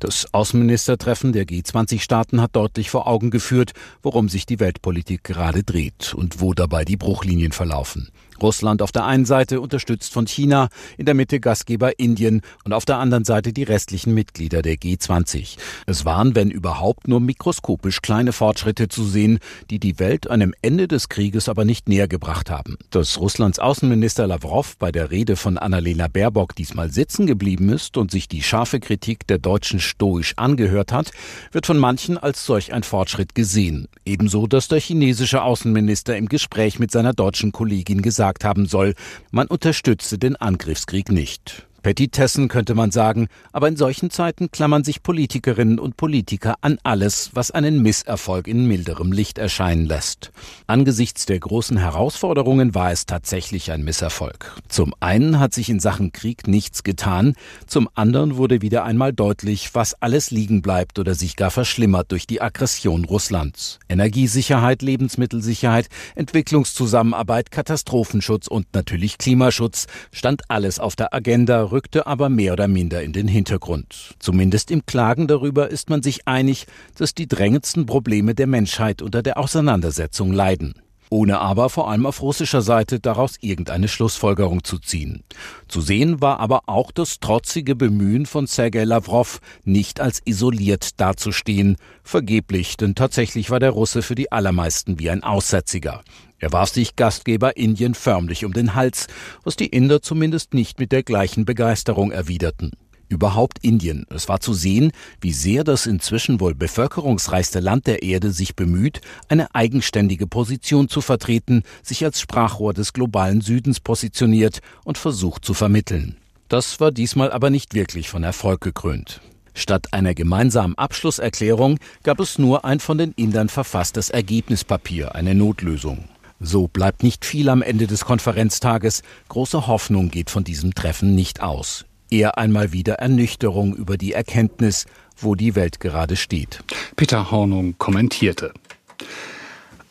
Das 0.00 0.32
Außenministertreffen 0.32 1.34
der 1.34 1.44
G20-Staaten 1.44 2.40
hat 2.40 2.56
deutlich 2.56 2.88
vor 2.88 3.06
Augen 3.06 3.30
geführt, 3.30 3.72
worum 4.02 4.30
sich 4.30 4.46
die 4.46 4.60
Weltpolitik 4.60 5.24
gerade 5.24 5.62
dreht 5.62 6.14
und 6.14 6.40
wo 6.40 6.54
dabei 6.54 6.86
die 6.86 6.96
Bruchlinien 6.96 7.52
verlaufen. 7.52 8.08
Russland 8.42 8.82
auf 8.82 8.92
der 8.92 9.04
einen 9.04 9.26
Seite 9.26 9.60
unterstützt 9.60 10.12
von 10.12 10.26
China, 10.26 10.68
in 10.96 11.06
der 11.06 11.14
Mitte 11.14 11.40
Gastgeber 11.40 11.98
Indien 11.98 12.42
und 12.64 12.72
auf 12.72 12.84
der 12.84 12.98
anderen 12.98 13.24
Seite 13.24 13.52
die 13.52 13.62
restlichen 13.62 14.14
Mitglieder 14.14 14.62
der 14.62 14.74
G20. 14.74 15.56
Es 15.86 16.04
waren, 16.04 16.34
wenn 16.34 16.50
überhaupt, 16.50 17.08
nur 17.08 17.20
mikroskopisch 17.20 18.02
kleine 18.02 18.32
Fortschritte 18.32 18.88
zu 18.88 19.04
sehen, 19.04 19.38
die 19.70 19.78
die 19.78 19.98
Welt 19.98 20.28
einem 20.28 20.54
Ende 20.62 20.88
des 20.88 21.08
Krieges 21.08 21.48
aber 21.48 21.64
nicht 21.64 21.88
näher 21.88 22.08
gebracht 22.08 22.50
haben. 22.50 22.76
Dass 22.90 23.20
Russlands 23.34 23.58
Außenminister 23.58 24.28
Lavrov 24.28 24.76
bei 24.78 24.92
der 24.92 25.10
Rede 25.10 25.34
von 25.34 25.58
Annalena 25.58 26.06
Baerbock 26.06 26.54
diesmal 26.54 26.92
sitzen 26.92 27.26
geblieben 27.26 27.68
ist 27.68 27.96
und 27.96 28.12
sich 28.12 28.28
die 28.28 28.42
scharfe 28.42 28.78
Kritik 28.78 29.26
der 29.26 29.38
Deutschen 29.38 29.80
stoisch 29.80 30.34
angehört 30.36 30.92
hat, 30.92 31.10
wird 31.50 31.66
von 31.66 31.76
manchen 31.76 32.16
als 32.16 32.46
solch 32.46 32.72
ein 32.72 32.84
Fortschritt 32.84 33.34
gesehen. 33.34 33.88
Ebenso, 34.04 34.46
dass 34.46 34.68
der 34.68 34.78
chinesische 34.78 35.42
Außenminister 35.42 36.16
im 36.16 36.28
Gespräch 36.28 36.78
mit 36.78 36.92
seiner 36.92 37.12
deutschen 37.12 37.50
Kollegin 37.50 38.02
gesagt 38.02 38.14
gesagt 38.14 38.44
haben 38.44 38.66
soll, 38.66 38.94
man 39.32 39.48
unterstütze 39.48 40.16
den 40.16 40.36
Angriffskrieg 40.36 41.10
nicht. 41.10 41.66
Petitessen 41.84 42.48
könnte 42.48 42.74
man 42.74 42.90
sagen, 42.92 43.28
aber 43.52 43.68
in 43.68 43.76
solchen 43.76 44.08
Zeiten 44.08 44.50
klammern 44.50 44.84
sich 44.84 45.02
Politikerinnen 45.02 45.78
und 45.78 45.98
Politiker 45.98 46.54
an 46.62 46.78
alles, 46.82 47.32
was 47.34 47.50
einen 47.50 47.82
Misserfolg 47.82 48.48
in 48.48 48.66
milderem 48.66 49.12
Licht 49.12 49.36
erscheinen 49.36 49.84
lässt. 49.84 50.32
Angesichts 50.66 51.26
der 51.26 51.38
großen 51.38 51.76
Herausforderungen 51.76 52.74
war 52.74 52.90
es 52.90 53.04
tatsächlich 53.04 53.70
ein 53.70 53.84
Misserfolg. 53.84 54.56
Zum 54.66 54.94
einen 55.00 55.38
hat 55.38 55.52
sich 55.52 55.68
in 55.68 55.78
Sachen 55.78 56.10
Krieg 56.10 56.48
nichts 56.48 56.84
getan, 56.84 57.34
zum 57.66 57.90
anderen 57.94 58.38
wurde 58.38 58.62
wieder 58.62 58.84
einmal 58.84 59.12
deutlich, 59.12 59.74
was 59.74 59.92
alles 60.00 60.30
liegen 60.30 60.62
bleibt 60.62 60.98
oder 60.98 61.14
sich 61.14 61.36
gar 61.36 61.50
verschlimmert 61.50 62.12
durch 62.12 62.26
die 62.26 62.40
Aggression 62.40 63.04
Russlands. 63.04 63.78
Energiesicherheit, 63.90 64.80
Lebensmittelsicherheit, 64.80 65.90
Entwicklungszusammenarbeit, 66.14 67.50
Katastrophenschutz 67.50 68.46
und 68.46 68.68
natürlich 68.72 69.18
Klimaschutz 69.18 69.86
stand 70.12 70.44
alles 70.48 70.78
auf 70.78 70.96
der 70.96 71.12
Agenda 71.12 71.73
rückte 71.74 72.06
aber 72.06 72.28
mehr 72.28 72.52
oder 72.52 72.68
minder 72.68 73.02
in 73.02 73.12
den 73.12 73.26
Hintergrund. 73.26 74.14
Zumindest 74.20 74.70
im 74.70 74.86
Klagen 74.86 75.26
darüber 75.26 75.68
ist 75.68 75.90
man 75.90 76.02
sich 76.02 76.26
einig, 76.26 76.66
dass 76.96 77.14
die 77.14 77.26
drängendsten 77.26 77.84
Probleme 77.84 78.34
der 78.34 78.46
Menschheit 78.46 79.02
unter 79.02 79.22
der 79.22 79.38
Auseinandersetzung 79.38 80.32
leiden 80.32 80.74
ohne 81.10 81.38
aber 81.38 81.70
vor 81.70 81.90
allem 81.90 82.06
auf 82.06 82.22
russischer 82.22 82.62
Seite 82.62 83.00
daraus 83.00 83.36
irgendeine 83.40 83.88
Schlussfolgerung 83.88 84.64
zu 84.64 84.78
ziehen. 84.78 85.22
Zu 85.68 85.80
sehen 85.80 86.20
war 86.20 86.40
aber 86.40 86.62
auch 86.66 86.90
das 86.90 87.20
trotzige 87.20 87.76
Bemühen 87.76 88.26
von 88.26 88.46
Sergei 88.46 88.84
Lavrov, 88.84 89.40
nicht 89.64 90.00
als 90.00 90.20
isoliert 90.24 91.00
dazustehen, 91.00 91.76
vergeblich, 92.02 92.76
denn 92.76 92.94
tatsächlich 92.94 93.50
war 93.50 93.60
der 93.60 93.70
Russe 93.70 94.02
für 94.02 94.14
die 94.14 94.32
allermeisten 94.32 94.98
wie 94.98 95.10
ein 95.10 95.22
Aussätziger. 95.22 96.02
Er 96.38 96.52
warf 96.52 96.68
sich 96.68 96.96
Gastgeber 96.96 97.56
Indien 97.56 97.94
förmlich 97.94 98.44
um 98.44 98.52
den 98.52 98.74
Hals, 98.74 99.06
was 99.44 99.56
die 99.56 99.68
Inder 99.68 100.02
zumindest 100.02 100.52
nicht 100.52 100.78
mit 100.78 100.92
der 100.92 101.02
gleichen 101.02 101.44
Begeisterung 101.44 102.10
erwiderten. 102.10 102.72
Überhaupt 103.14 103.60
Indien. 103.62 104.06
Es 104.10 104.28
war 104.28 104.40
zu 104.40 104.52
sehen, 104.54 104.90
wie 105.20 105.32
sehr 105.32 105.62
das 105.62 105.86
inzwischen 105.86 106.40
wohl 106.40 106.52
bevölkerungsreichste 106.52 107.60
Land 107.60 107.86
der 107.86 108.02
Erde 108.02 108.32
sich 108.32 108.56
bemüht, 108.56 109.02
eine 109.28 109.54
eigenständige 109.54 110.26
Position 110.26 110.88
zu 110.88 111.00
vertreten, 111.00 111.62
sich 111.84 112.04
als 112.04 112.20
Sprachrohr 112.20 112.74
des 112.74 112.92
globalen 112.92 113.40
Südens 113.40 113.78
positioniert 113.78 114.62
und 114.82 114.98
versucht 114.98 115.44
zu 115.44 115.54
vermitteln. 115.54 116.16
Das 116.48 116.80
war 116.80 116.90
diesmal 116.90 117.30
aber 117.30 117.50
nicht 117.50 117.74
wirklich 117.74 118.08
von 118.08 118.24
Erfolg 118.24 118.60
gekrönt. 118.60 119.20
Statt 119.54 119.92
einer 119.92 120.16
gemeinsamen 120.16 120.76
Abschlusserklärung 120.76 121.78
gab 122.02 122.18
es 122.18 122.36
nur 122.36 122.64
ein 122.64 122.80
von 122.80 122.98
den 122.98 123.12
Indern 123.12 123.48
verfasstes 123.48 124.10
Ergebnispapier, 124.10 125.14
eine 125.14 125.36
Notlösung. 125.36 126.08
So 126.40 126.66
bleibt 126.66 127.04
nicht 127.04 127.24
viel 127.24 127.48
am 127.48 127.62
Ende 127.62 127.86
des 127.86 128.04
Konferenztages. 128.04 129.04
Große 129.28 129.68
Hoffnung 129.68 130.10
geht 130.10 130.30
von 130.30 130.42
diesem 130.42 130.74
Treffen 130.74 131.14
nicht 131.14 131.40
aus. 131.40 131.84
Eher 132.14 132.38
einmal 132.38 132.72
wieder 132.72 133.00
Ernüchterung 133.00 133.74
über 133.74 133.96
die 133.96 134.12
Erkenntnis, 134.12 134.86
wo 135.16 135.34
die 135.34 135.56
Welt 135.56 135.80
gerade 135.80 136.14
steht. 136.14 136.62
Peter 136.94 137.32
Hornung 137.32 137.74
kommentierte. 137.76 138.54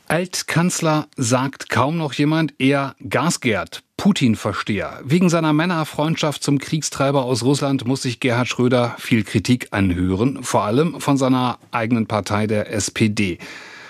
Altkanzler 0.08 1.08
sagt 1.18 1.70
kaum 1.70 1.98
noch 1.98 2.14
jemand, 2.14 2.54
eher 2.60 2.96
Gasgerd, 3.10 3.84
Putin-Versteher. 3.98 5.02
Wegen 5.04 5.28
seiner 5.28 5.52
Männerfreundschaft 5.52 6.42
zum 6.42 6.60
Kriegstreiber 6.60 7.26
aus 7.26 7.44
Russland 7.44 7.86
muss 7.86 8.04
sich 8.04 8.22
Gerhard 8.22 8.48
Schröder 8.48 8.96
viel 9.00 9.26
Kritik 9.26 9.68
anhören, 9.72 10.44
vor 10.44 10.64
allem 10.64 11.02
von 11.02 11.18
seiner 11.18 11.60
eigenen 11.72 12.08
Partei 12.08 12.48
der 12.48 12.72
SPD. 12.72 13.38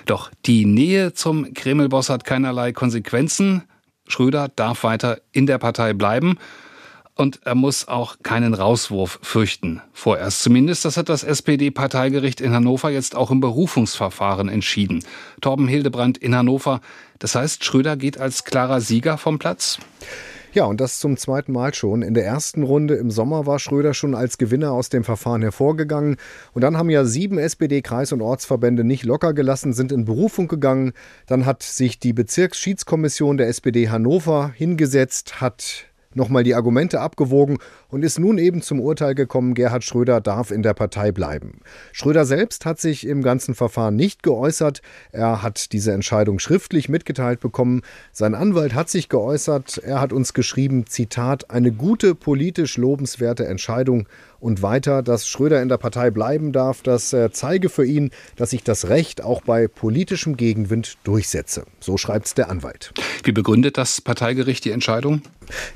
Doch 0.08 0.32
die 0.48 0.66
Nähe 0.66 1.14
zum 1.14 1.54
Kremlboss 1.54 2.10
hat 2.10 2.24
keinerlei 2.24 2.72
Konsequenzen. 2.72 3.62
Schröder 4.08 4.48
darf 4.48 4.84
weiter 4.84 5.22
in 5.34 5.46
der 5.46 5.60
Partei 5.60 5.94
bleiben 5.94 6.40
und 7.16 7.42
er 7.46 7.56
muss 7.56 7.88
auch 7.88 8.18
keinen 8.24 8.54
Rauswurf 8.54 9.20
fürchten. 9.22 9.82
Vorerst 9.92 10.42
zumindest, 10.42 10.86
das 10.86 10.98
hat 10.98 11.10
das 11.10 11.24
SPD-Parteigericht 11.24 12.42
in 12.42 12.54
Hannover 12.54 12.90
jetzt 12.90 13.16
auch 13.16 13.32
im 13.32 13.40
Berufungsverfahren 13.40 14.50
entschieden. 14.50 15.04
Torben 15.42 15.68
Hildebrand 15.68 16.18
in 16.18 16.36
Hannover. 16.36 16.82
Das 17.20 17.36
heißt, 17.36 17.64
Schröder 17.64 17.98
geht 17.98 18.20
als 18.20 18.44
klarer 18.44 18.82
Sieger 18.82 19.18
vom 19.18 19.40
Platz? 19.40 19.80
Ja, 20.54 20.66
und 20.66 20.80
das 20.80 21.00
zum 21.00 21.18
zweiten 21.18 21.52
Mal 21.52 21.74
schon. 21.74 22.04
In 22.04 22.14
der 22.14 22.26
ersten 22.26 22.62
Runde 22.62 22.94
im 22.94 23.10
Sommer 23.10 23.48
war 23.48 23.58
Schröder 23.58 23.96
schon 23.96 24.14
als 24.14 24.38
Gewinner 24.38 24.72
aus 24.72 24.90
dem 24.90 25.04
Verfahren 25.04 25.42
hervorgegangen. 25.42 26.18
Und 26.54 26.62
dann 26.62 26.78
haben 26.78 26.92
ja 26.92 27.06
sieben 27.06 27.40
SPD-Kreis- 27.40 28.14
und 28.14 28.22
Ortsverbände 28.22 28.84
nicht 28.84 29.04
locker 29.04 29.34
gelassen, 29.34 29.74
sind 29.74 29.92
in 29.92 30.06
Berufung 30.06 30.48
gegangen. 30.48 30.94
Dann 31.26 31.48
hat 31.48 31.64
sich 31.64 31.98
die 31.98 32.14
Bezirksschiedskommission 32.14 33.38
der 33.38 33.48
SPD 33.48 33.90
Hannover 33.90 34.52
hingesetzt, 34.56 35.42
hat 35.42 35.88
nochmal 36.16 36.44
die 36.44 36.56
Argumente 36.56 37.00
abgewogen 37.00 37.58
und 37.90 38.04
ist 38.04 38.20
nun 38.20 38.38
eben 38.38 38.62
zum 38.62 38.80
Urteil 38.80 39.16
gekommen, 39.16 39.54
Gerhard 39.54 39.84
Schröder 39.84 40.22
darf 40.22 40.52
in 40.52 40.64
der 40.64 40.74
Partei 40.74 41.12
bleiben. 41.12 41.60
Schröder 41.92 42.26
selbst 42.26 42.66
hat 42.66 42.80
sich 42.80 43.06
im 43.06 43.22
ganzen 43.22 43.56
Verfahren 43.56 43.96
nicht 43.96 44.24
geäußert. 44.24 44.82
Er 45.12 45.44
hat 45.44 45.72
diese 45.74 45.92
Entscheidung 45.92 46.40
schriftlich 46.40 46.90
mitgeteilt 46.90 47.40
bekommen. 47.40 47.82
Sein 48.12 48.36
Anwalt 48.36 48.74
hat 48.74 48.90
sich 48.90 49.10
geäußert. 49.10 49.80
Er 49.80 50.02
hat 50.02 50.14
uns 50.14 50.34
geschrieben, 50.34 50.86
Zitat, 50.88 51.50
eine 51.50 51.72
gute 51.72 52.16
politisch 52.16 52.78
lobenswerte 52.78 53.46
Entscheidung 53.46 54.08
und 54.44 54.62
weiter, 54.62 55.02
dass 55.02 55.28
Schröder 55.28 55.62
in 55.62 55.70
der 55.70 55.78
Partei 55.78 56.12
bleiben 56.12 56.52
darf, 56.52 56.82
das 56.82 57.14
äh, 57.14 57.32
zeige 57.32 57.70
für 57.70 57.86
ihn, 57.86 58.12
dass 58.36 58.50
sich 58.50 58.64
das 58.64 58.90
Recht 58.90 59.24
auch 59.24 59.42
bei 59.42 59.68
politischem 59.68 60.36
Gegenwind 60.36 60.98
durchsetze. 61.06 61.64
So 61.80 61.98
schreibt 61.98 62.28
es 62.28 62.34
der 62.34 62.50
Anwalt. 62.50 62.94
Wie 63.24 63.32
begründet 63.32 63.78
das 63.78 64.02
Parteigericht 64.02 64.66
die 64.66 64.72
Entscheidung? 64.72 65.22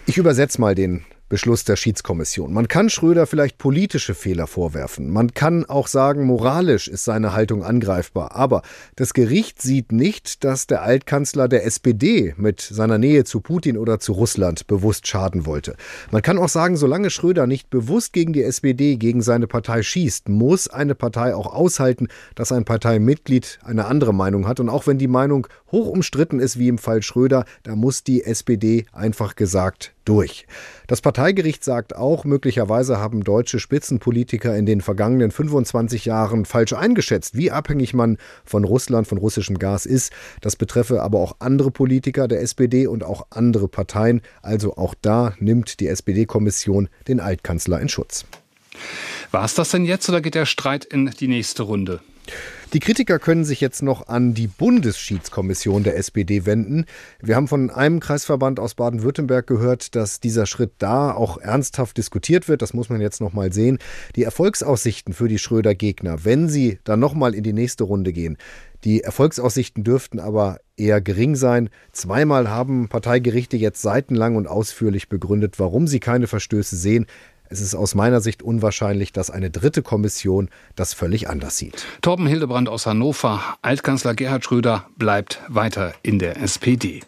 Ich 0.06 0.18
übersetze 0.18 0.60
mal 0.60 0.76
den 0.76 1.06
Beschluss 1.30 1.66
der 1.66 1.76
Schiedskommission. 1.76 2.54
Man 2.54 2.70
kann 2.70 2.90
Schröder 2.90 3.28
vielleicht 3.28 3.58
politische 3.58 4.16
Fehler 4.16 4.48
vorwerfen. 4.48 5.10
Man 5.10 5.34
kann 5.34 5.66
auch 5.66 5.88
sagen, 5.88 6.24
moralisch 6.24 6.88
ist 6.88 7.04
seine 7.04 7.34
Haltung 7.34 7.64
angreifbar. 7.64 8.36
Aber 8.36 8.62
das 8.96 9.14
Gericht 9.14 9.62
sieht 9.62 9.92
nicht, 9.92 10.46
dass 10.46 10.68
der 10.68 10.84
Altkanzler 10.84 11.50
der 11.50 11.66
SPD 11.66 12.34
mit 12.38 12.62
seiner 12.62 12.98
Nähe 12.98 13.26
zu 13.26 13.42
Putin 13.42 13.78
oder 13.78 14.00
zu 14.00 14.14
Russland 14.14 14.68
bewusst 14.68 15.06
schaden 15.08 15.46
wollte. 15.46 15.76
Man 16.12 16.22
kann 16.22 16.38
auch 16.38 16.48
sagen, 16.48 16.78
solange 16.78 17.10
Schröder 17.10 17.46
nicht 17.46 17.70
bewusst 17.70 18.14
gegen 18.14 18.32
die 18.32 18.44
SPD, 18.44 18.96
gegen 18.96 19.22
seine 19.22 19.48
Partei 19.48 19.84
schießt, 19.84 20.30
muss 20.30 20.70
eine 20.70 20.96
Partei 20.96 21.36
auch 21.36 21.54
aushalten, 21.54 22.08
dass 22.36 22.54
ein 22.54 22.64
Parteimitglied 22.64 23.60
eine 23.66 23.86
andere 23.86 24.14
Meinung 24.14 24.48
hat. 24.48 24.62
Und 24.62 24.70
auch 24.70 24.88
wenn 24.88 24.98
die 24.98 25.08
Meinung 25.08 25.48
hoch 25.72 25.88
umstritten 25.88 26.40
ist, 26.40 26.58
wie 26.58 26.68
im 26.68 26.78
Fall 26.78 27.02
Schröder, 27.02 27.46
da 27.64 27.76
muss 27.76 28.04
die 28.04 28.24
SPD 28.24 28.86
einfach 28.92 29.36
gesagt 29.36 29.94
durch. 30.06 30.48
Das 30.88 31.02
Parteigericht 31.02 31.64
sagt 31.64 31.96
auch, 31.96 32.24
möglicherweise 32.24 32.98
haben 32.98 33.24
deutsche 33.24 33.60
Spitzenpolitiker 33.60 34.56
in 34.56 34.66
den 34.66 34.82
vergangenen 34.82 35.32
25 35.32 36.06
Jahren 36.06 36.46
falsch 36.46 36.74
eingeschätzt, 36.74 37.36
wie 37.36 37.52
abhängig 37.52 37.94
man 37.94 38.18
von 38.46 38.64
Russland, 38.64 39.08
von 39.08 39.18
russischem 39.18 39.60
Gas 39.60 39.86
ist. 39.86 40.14
Das 40.42 40.56
betreffe 40.56 41.02
aber 41.02 41.20
auch 41.20 41.36
andere 41.40 41.72
Politiker 41.72 42.28
der 42.28 42.42
SPD 42.42 42.88
und 42.88 43.04
auch 43.04 43.28
andere 43.30 43.68
Parteien. 43.68 44.22
Also 44.42 44.78
auch 44.78 44.96
da 45.02 45.34
nimmt 45.40 45.80
die 45.80 45.88
SPD-Kommission 45.88 46.90
den 47.08 47.20
Altkanzler 47.20 47.82
in 47.82 47.90
Schutz. 47.90 48.26
War 49.32 49.44
es 49.44 49.56
das 49.56 49.72
denn 49.72 49.86
jetzt 49.86 50.08
oder 50.08 50.22
geht 50.22 50.36
der 50.36 50.46
Streit 50.46 50.86
in 50.86 51.12
die 51.20 51.28
nächste 51.28 51.64
Runde? 51.64 52.00
Die 52.74 52.80
Kritiker 52.80 53.18
können 53.18 53.46
sich 53.46 53.62
jetzt 53.62 53.82
noch 53.82 54.08
an 54.08 54.34
die 54.34 54.48
Bundesschiedskommission 54.48 55.84
der 55.84 55.98
SPD 55.98 56.46
wenden. 56.46 56.86
Wir 57.22 57.36
haben 57.36 57.48
von 57.48 57.70
einem 57.70 58.00
Kreisverband 58.02 58.60
aus 58.60 58.76
Baden-Württemberg 58.76 59.48
gehört, 59.48 59.96
dass 59.96 60.20
dieser 60.20 60.46
Schritt 60.46 60.74
da 60.80 61.12
auch 61.12 61.38
ernsthaft 61.38 61.98
diskutiert 61.98 62.50
wird. 62.50 62.62
Das 62.62 62.74
muss 62.74 62.90
man 62.90 63.00
jetzt 63.00 63.22
noch 63.22 63.32
mal 63.32 63.54
sehen. 63.54 63.80
Die 64.16 64.24
Erfolgsaussichten 64.24 65.14
für 65.14 65.30
die 65.30 65.40
Schröder-Gegner, 65.40 66.26
wenn 66.26 66.50
sie 66.50 66.80
dann 66.84 67.00
noch 67.00 67.14
mal 67.14 67.34
in 67.34 67.44
die 67.44 67.54
nächste 67.54 67.86
Runde 67.86 68.12
gehen, 68.12 68.38
die 68.84 69.02
Erfolgsaussichten 69.02 69.84
dürften 69.84 70.20
aber 70.20 70.60
eher 70.76 71.02
gering 71.02 71.36
sein. 71.36 71.70
Zweimal 71.92 72.50
haben 72.50 72.90
Parteigerichte 72.90 73.58
jetzt 73.58 73.82
seitenlang 73.82 74.36
und 74.36 74.48
ausführlich 74.48 75.10
begründet, 75.10 75.58
warum 75.58 75.88
sie 75.88 76.00
keine 76.00 76.28
Verstöße 76.28 76.76
sehen. 76.76 77.08
Es 77.50 77.62
ist 77.62 77.76
aus 77.76 77.96
meiner 77.96 78.22
Sicht 78.22 78.44
unwahrscheinlich, 78.44 79.14
dass 79.14 79.30
eine 79.30 79.50
dritte 79.50 79.82
Kommission 79.82 80.50
das 80.76 80.94
völlig 80.94 81.30
anders 81.30 81.58
sieht. 81.58 81.86
Torben 82.02 82.28
Hildebrand 82.28 82.70
aus 82.70 82.86
Hannover, 82.86 83.42
Altkanzler 83.62 84.16
Gerhard 84.16 84.44
Schröder 84.44 84.88
bleibt 84.98 85.42
weiter 85.48 85.94
in 86.04 86.20
der 86.20 86.38
SPD. 86.42 87.02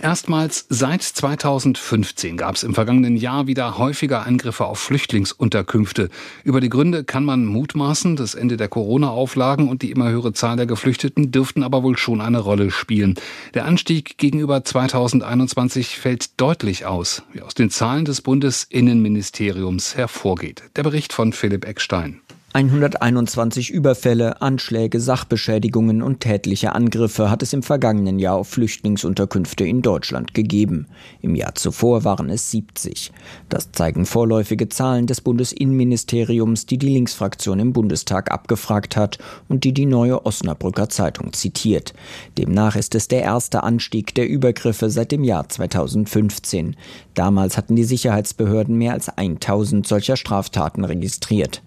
Erstmals 0.00 0.64
seit 0.68 1.02
2015 1.02 2.36
gab 2.36 2.54
es 2.54 2.62
im 2.62 2.72
vergangenen 2.72 3.16
Jahr 3.16 3.48
wieder 3.48 3.78
häufiger 3.78 4.24
Angriffe 4.24 4.64
auf 4.64 4.78
Flüchtlingsunterkünfte. 4.78 6.08
Über 6.44 6.60
die 6.60 6.68
Gründe 6.68 7.02
kann 7.02 7.24
man 7.24 7.44
mutmaßen. 7.44 8.14
Das 8.14 8.36
Ende 8.36 8.56
der 8.56 8.68
Corona-Auflagen 8.68 9.68
und 9.68 9.82
die 9.82 9.90
immer 9.90 10.08
höhere 10.08 10.32
Zahl 10.32 10.56
der 10.56 10.66
Geflüchteten 10.66 11.32
dürften 11.32 11.64
aber 11.64 11.82
wohl 11.82 11.96
schon 11.96 12.20
eine 12.20 12.38
Rolle 12.38 12.70
spielen. 12.70 13.16
Der 13.54 13.64
Anstieg 13.64 14.18
gegenüber 14.18 14.62
2021 14.62 15.98
fällt 15.98 16.40
deutlich 16.40 16.86
aus, 16.86 17.24
wie 17.32 17.42
aus 17.42 17.54
den 17.54 17.70
Zahlen 17.70 18.04
des 18.04 18.20
Bundesinnenministeriums 18.20 19.96
hervorgeht. 19.96 20.62
Der 20.76 20.84
Bericht 20.84 21.12
von 21.12 21.32
Philipp 21.32 21.66
Eckstein. 21.66 22.20
121 22.54 23.68
Überfälle, 23.70 24.40
Anschläge, 24.40 25.00
Sachbeschädigungen 25.00 26.02
und 26.02 26.20
tätliche 26.20 26.74
Angriffe 26.74 27.30
hat 27.30 27.42
es 27.42 27.52
im 27.52 27.62
vergangenen 27.62 28.18
Jahr 28.18 28.36
auf 28.36 28.48
Flüchtlingsunterkünfte 28.48 29.66
in 29.66 29.82
Deutschland 29.82 30.32
gegeben. 30.32 30.86
Im 31.20 31.34
Jahr 31.34 31.54
zuvor 31.56 32.04
waren 32.04 32.30
es 32.30 32.50
70. 32.50 33.12
Das 33.50 33.70
zeigen 33.72 34.06
vorläufige 34.06 34.70
Zahlen 34.70 35.06
des 35.06 35.20
Bundesinnenministeriums, 35.20 36.64
die 36.64 36.78
die 36.78 36.88
Linksfraktion 36.88 37.60
im 37.60 37.74
Bundestag 37.74 38.32
abgefragt 38.32 38.96
hat 38.96 39.18
und 39.48 39.64
die 39.64 39.74
die 39.74 39.86
neue 39.86 40.24
Osnabrücker 40.24 40.88
Zeitung 40.88 41.34
zitiert. 41.34 41.92
Demnach 42.38 42.76
ist 42.76 42.94
es 42.94 43.08
der 43.08 43.24
erste 43.24 43.62
Anstieg 43.62 44.14
der 44.14 44.26
Übergriffe 44.26 44.88
seit 44.88 45.12
dem 45.12 45.22
Jahr 45.22 45.50
2015. 45.50 46.76
Damals 47.12 47.58
hatten 47.58 47.76
die 47.76 47.84
Sicherheitsbehörden 47.84 48.74
mehr 48.74 48.94
als 48.94 49.10
1000 49.10 49.86
solcher 49.86 50.16
Straftaten 50.16 50.86
registriert. 50.86 51.62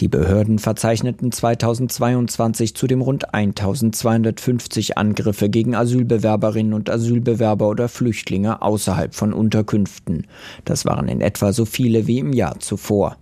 Die 0.00 0.08
Behörden 0.08 0.58
verzeichneten 0.58 1.32
2022 1.32 2.74
zudem 2.74 3.00
rund 3.00 3.34
1250 3.34 4.98
Angriffe 4.98 5.48
gegen 5.48 5.74
Asylbewerberinnen 5.74 6.74
und 6.74 6.90
Asylbewerber 6.90 7.68
oder 7.68 7.88
Flüchtlinge 7.88 8.62
außerhalb 8.62 9.14
von 9.14 9.32
Unterkünften. 9.32 10.26
Das 10.64 10.84
waren 10.84 11.08
in 11.08 11.20
etwa 11.20 11.52
so 11.52 11.64
viele 11.64 12.06
wie 12.06 12.18
im 12.18 12.32
Jahr 12.32 12.58
zuvor. 12.60 13.16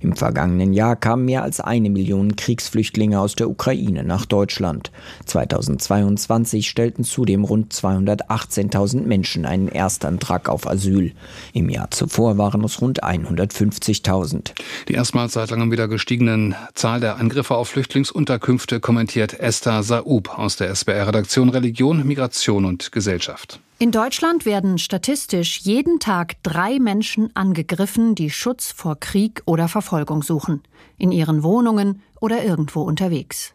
Im 0.00 0.16
vergangenen 0.16 0.72
Jahr 0.72 0.96
kamen 0.96 1.24
mehr 1.24 1.42
als 1.42 1.60
eine 1.60 1.90
Million 1.90 2.36
Kriegsflüchtlinge 2.36 3.20
aus 3.20 3.34
der 3.34 3.50
Ukraine 3.50 4.04
nach 4.04 4.26
Deutschland. 4.26 4.90
2022 5.26 6.68
stellten 6.68 7.04
zudem 7.04 7.44
rund 7.44 7.72
218.000 7.72 9.02
Menschen 9.02 9.46
einen 9.46 9.68
Erstantrag 9.68 10.48
auf 10.48 10.68
Asyl. 10.68 11.12
Im 11.52 11.68
Jahr 11.68 11.90
zuvor 11.90 12.38
waren 12.38 12.64
es 12.64 12.80
rund 12.80 13.02
150.000. 13.02 14.52
Die 14.88 14.94
erstmals 14.94 15.32
seit 15.32 15.50
langem 15.50 15.70
wieder 15.70 15.88
gestiegenen 15.88 16.54
Zahl 16.74 17.00
der 17.00 17.16
Angriffe 17.16 17.54
auf 17.56 17.68
Flüchtlingsunterkünfte 17.68 18.80
kommentiert 18.80 19.38
Esther 19.38 19.82
Saub 19.82 20.38
aus 20.38 20.56
der 20.56 20.70
SBR-Redaktion 20.74 21.48
Religion, 21.48 22.06
Migration 22.06 22.64
und 22.64 22.92
Gesellschaft. 22.92 23.60
In 23.80 23.92
Deutschland 23.92 24.44
werden 24.44 24.78
statistisch 24.78 25.60
jeden 25.60 26.00
Tag 26.00 26.42
drei 26.42 26.80
Menschen 26.80 27.30
angegriffen, 27.36 28.16
die 28.16 28.28
Schutz 28.28 28.72
vor 28.72 28.98
Krieg 28.98 29.42
oder 29.44 29.68
Verfolgung 29.68 30.24
suchen, 30.24 30.64
in 30.96 31.12
ihren 31.12 31.44
Wohnungen 31.44 32.02
oder 32.20 32.42
irgendwo 32.42 32.82
unterwegs. 32.82 33.52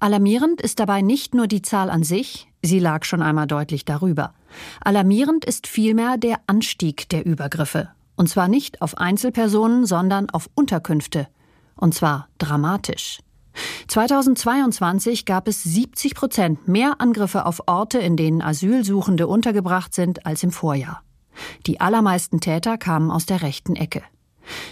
Alarmierend 0.00 0.62
ist 0.62 0.80
dabei 0.80 1.02
nicht 1.02 1.34
nur 1.34 1.48
die 1.48 1.60
Zahl 1.60 1.90
an 1.90 2.02
sich, 2.02 2.48
sie 2.62 2.78
lag 2.78 3.04
schon 3.04 3.20
einmal 3.20 3.46
deutlich 3.46 3.84
darüber. 3.84 4.32
Alarmierend 4.80 5.44
ist 5.44 5.66
vielmehr 5.66 6.16
der 6.16 6.40
Anstieg 6.46 7.10
der 7.10 7.26
Übergriffe. 7.26 7.90
Und 8.16 8.30
zwar 8.30 8.48
nicht 8.48 8.80
auf 8.80 8.96
Einzelpersonen, 8.96 9.84
sondern 9.84 10.30
auf 10.30 10.48
Unterkünfte. 10.54 11.28
Und 11.76 11.94
zwar 11.94 12.28
dramatisch. 12.38 13.18
2022 13.88 15.24
gab 15.24 15.48
es 15.48 15.62
70 15.62 16.14
Prozent 16.14 16.68
mehr 16.68 17.00
Angriffe 17.00 17.46
auf 17.46 17.62
Orte, 17.66 17.98
in 17.98 18.16
denen 18.16 18.42
Asylsuchende 18.42 19.26
untergebracht 19.26 19.94
sind, 19.94 20.26
als 20.26 20.42
im 20.42 20.50
Vorjahr. 20.50 21.02
Die 21.66 21.80
allermeisten 21.80 22.40
Täter 22.40 22.78
kamen 22.78 23.10
aus 23.10 23.26
der 23.26 23.42
rechten 23.42 23.76
Ecke. 23.76 24.02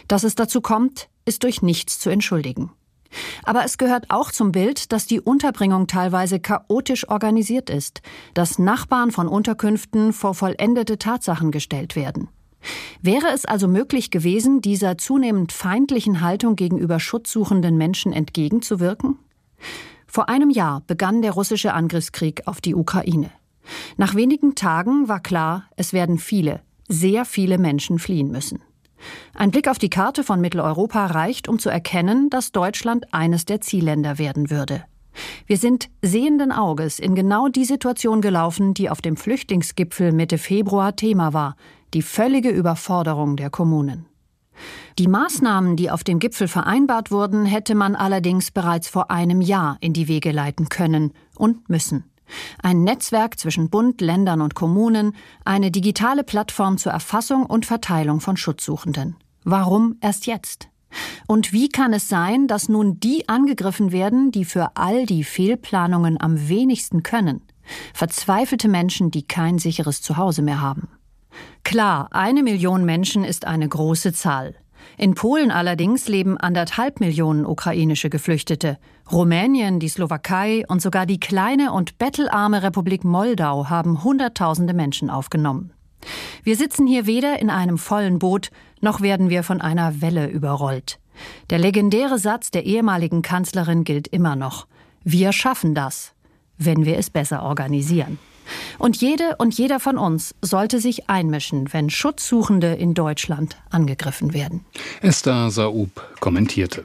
Dass 0.08 0.24
es 0.24 0.34
dazu 0.34 0.60
kommt, 0.60 1.08
ist 1.24 1.42
durch 1.44 1.62
nichts 1.62 1.98
zu 1.98 2.10
entschuldigen. 2.10 2.72
Aber 3.42 3.64
es 3.64 3.76
gehört 3.76 4.10
auch 4.10 4.30
zum 4.30 4.52
Bild, 4.52 4.92
dass 4.92 5.06
die 5.06 5.20
Unterbringung 5.20 5.86
teilweise 5.86 6.38
chaotisch 6.38 7.08
organisiert 7.08 7.68
ist, 7.68 8.02
dass 8.34 8.58
Nachbarn 8.58 9.10
von 9.10 9.26
Unterkünften 9.26 10.12
vor 10.12 10.34
vollendete 10.34 10.96
Tatsachen 10.98 11.50
gestellt 11.50 11.96
werden. 11.96 12.28
Wäre 13.02 13.28
es 13.32 13.44
also 13.44 13.68
möglich 13.68 14.10
gewesen, 14.10 14.60
dieser 14.60 14.98
zunehmend 14.98 15.52
feindlichen 15.52 16.20
Haltung 16.20 16.56
gegenüber 16.56 17.00
schutzsuchenden 17.00 17.76
Menschen 17.76 18.12
entgegenzuwirken? 18.12 19.18
Vor 20.06 20.28
einem 20.28 20.50
Jahr 20.50 20.82
begann 20.86 21.22
der 21.22 21.32
russische 21.32 21.72
Angriffskrieg 21.72 22.42
auf 22.46 22.60
die 22.60 22.74
Ukraine. 22.74 23.30
Nach 23.96 24.14
wenigen 24.14 24.54
Tagen 24.54 25.08
war 25.08 25.20
klar, 25.20 25.64
es 25.76 25.92
werden 25.92 26.18
viele, 26.18 26.60
sehr 26.88 27.24
viele 27.24 27.58
Menschen 27.58 27.98
fliehen 27.98 28.30
müssen. 28.30 28.60
Ein 29.34 29.50
Blick 29.50 29.68
auf 29.68 29.78
die 29.78 29.88
Karte 29.88 30.24
von 30.24 30.40
Mitteleuropa 30.40 31.06
reicht, 31.06 31.48
um 31.48 31.58
zu 31.58 31.70
erkennen, 31.70 32.28
dass 32.28 32.52
Deutschland 32.52 33.14
eines 33.14 33.44
der 33.44 33.60
Zielländer 33.60 34.18
werden 34.18 34.50
würde. 34.50 34.84
Wir 35.46 35.56
sind 35.56 35.88
sehenden 36.02 36.52
Auges 36.52 36.98
in 36.98 37.14
genau 37.14 37.48
die 37.48 37.64
Situation 37.64 38.20
gelaufen, 38.20 38.74
die 38.74 38.90
auf 38.90 39.00
dem 39.00 39.16
Flüchtlingsgipfel 39.16 40.12
Mitte 40.12 40.38
Februar 40.38 40.94
Thema 40.96 41.32
war, 41.32 41.56
die 41.94 42.02
völlige 42.02 42.50
Überforderung 42.50 43.36
der 43.36 43.50
Kommunen. 43.50 44.06
Die 44.98 45.08
Maßnahmen, 45.08 45.76
die 45.76 45.90
auf 45.90 46.04
dem 46.04 46.18
Gipfel 46.18 46.48
vereinbart 46.48 47.10
wurden, 47.10 47.46
hätte 47.46 47.74
man 47.74 47.96
allerdings 47.96 48.50
bereits 48.50 48.88
vor 48.88 49.10
einem 49.10 49.40
Jahr 49.40 49.78
in 49.80 49.92
die 49.92 50.08
Wege 50.08 50.32
leiten 50.32 50.68
können 50.68 51.12
und 51.36 51.68
müssen. 51.68 52.04
Ein 52.62 52.84
Netzwerk 52.84 53.38
zwischen 53.38 53.70
Bund, 53.70 54.00
Ländern 54.00 54.40
und 54.40 54.54
Kommunen, 54.54 55.14
eine 55.44 55.70
digitale 55.70 56.22
Plattform 56.22 56.78
zur 56.78 56.92
Erfassung 56.92 57.46
und 57.46 57.66
Verteilung 57.66 58.20
von 58.20 58.36
Schutzsuchenden. 58.36 59.16
Warum 59.44 59.96
erst 60.00 60.26
jetzt? 60.26 60.68
Und 61.26 61.52
wie 61.52 61.68
kann 61.68 61.92
es 61.92 62.08
sein, 62.08 62.46
dass 62.46 62.68
nun 62.68 62.98
die 63.00 63.28
angegriffen 63.28 63.92
werden, 63.92 64.32
die 64.32 64.44
für 64.44 64.76
all 64.76 65.06
die 65.06 65.24
Fehlplanungen 65.24 66.20
am 66.20 66.48
wenigsten 66.48 67.02
können? 67.02 67.42
Verzweifelte 67.94 68.68
Menschen, 68.68 69.10
die 69.10 69.22
kein 69.22 69.58
sicheres 69.58 70.02
Zuhause 70.02 70.42
mehr 70.42 70.60
haben. 70.60 70.88
Klar, 71.64 72.08
eine 72.10 72.42
Million 72.42 72.84
Menschen 72.84 73.24
ist 73.24 73.46
eine 73.46 73.68
große 73.68 74.12
Zahl. 74.12 74.54
In 74.96 75.14
Polen 75.14 75.50
allerdings 75.50 76.08
leben 76.08 76.36
anderthalb 76.36 77.00
Millionen 77.00 77.46
ukrainische 77.46 78.10
Geflüchtete. 78.10 78.78
Rumänien, 79.10 79.80
die 79.80 79.88
Slowakei 79.88 80.64
und 80.68 80.82
sogar 80.82 81.06
die 81.06 81.20
kleine 81.20 81.72
und 81.72 81.98
bettelarme 81.98 82.62
Republik 82.62 83.04
Moldau 83.04 83.68
haben 83.68 84.04
Hunderttausende 84.04 84.74
Menschen 84.74 85.10
aufgenommen. 85.10 85.72
Wir 86.42 86.56
sitzen 86.56 86.86
hier 86.86 87.06
weder 87.06 87.40
in 87.40 87.50
einem 87.50 87.78
vollen 87.78 88.18
Boot, 88.18 88.50
noch 88.80 89.00
werden 89.00 89.28
wir 89.28 89.42
von 89.42 89.60
einer 89.60 90.00
Welle 90.00 90.28
überrollt. 90.28 90.98
Der 91.50 91.58
legendäre 91.58 92.18
Satz 92.18 92.50
der 92.50 92.64
ehemaligen 92.64 93.22
Kanzlerin 93.22 93.84
gilt 93.84 94.08
immer 94.08 94.36
noch. 94.36 94.66
Wir 95.04 95.32
schaffen 95.32 95.74
das, 95.74 96.14
wenn 96.56 96.84
wir 96.84 96.98
es 96.98 97.10
besser 97.10 97.42
organisieren. 97.42 98.18
Und 98.78 98.96
jede 99.00 99.36
und 99.38 99.56
jeder 99.56 99.80
von 99.80 99.98
uns 99.98 100.34
sollte 100.42 100.80
sich 100.80 101.08
einmischen, 101.08 101.72
wenn 101.72 101.90
Schutzsuchende 101.90 102.74
in 102.74 102.94
Deutschland 102.94 103.56
angegriffen 103.70 104.34
werden. 104.34 104.64
Esther 105.02 105.50
Saub 105.50 105.90
kommentierte. 106.20 106.84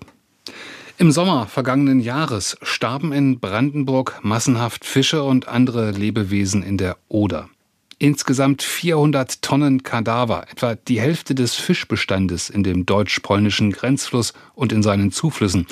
Im 0.98 1.12
Sommer 1.12 1.48
vergangenen 1.48 2.00
Jahres 2.00 2.58
starben 2.62 3.12
in 3.12 3.40
Brandenburg 3.40 4.20
massenhaft 4.24 4.86
Fische 4.86 5.24
und 5.24 5.50
andere 5.50 5.92
Lebewesen 5.92 6.64
in 6.64 6.78
der 6.78 6.96
Oder. 7.10 7.50
Insgesamt 7.98 8.62
400 8.62 9.42
Tonnen 9.42 9.84
Kadaver, 9.84 10.46
etwa 10.50 10.76
die 10.76 11.02
Hälfte 11.02 11.36
des 11.36 11.56
Fischbestandes 11.56 12.50
in 12.50 12.64
dem 12.64 12.86
deutsch-polnischen 12.86 13.72
Grenzfluss 13.72 14.34
und 14.54 14.72
in 14.72 14.84
seinen 14.84 15.12
Zuflüssen. 15.12 15.68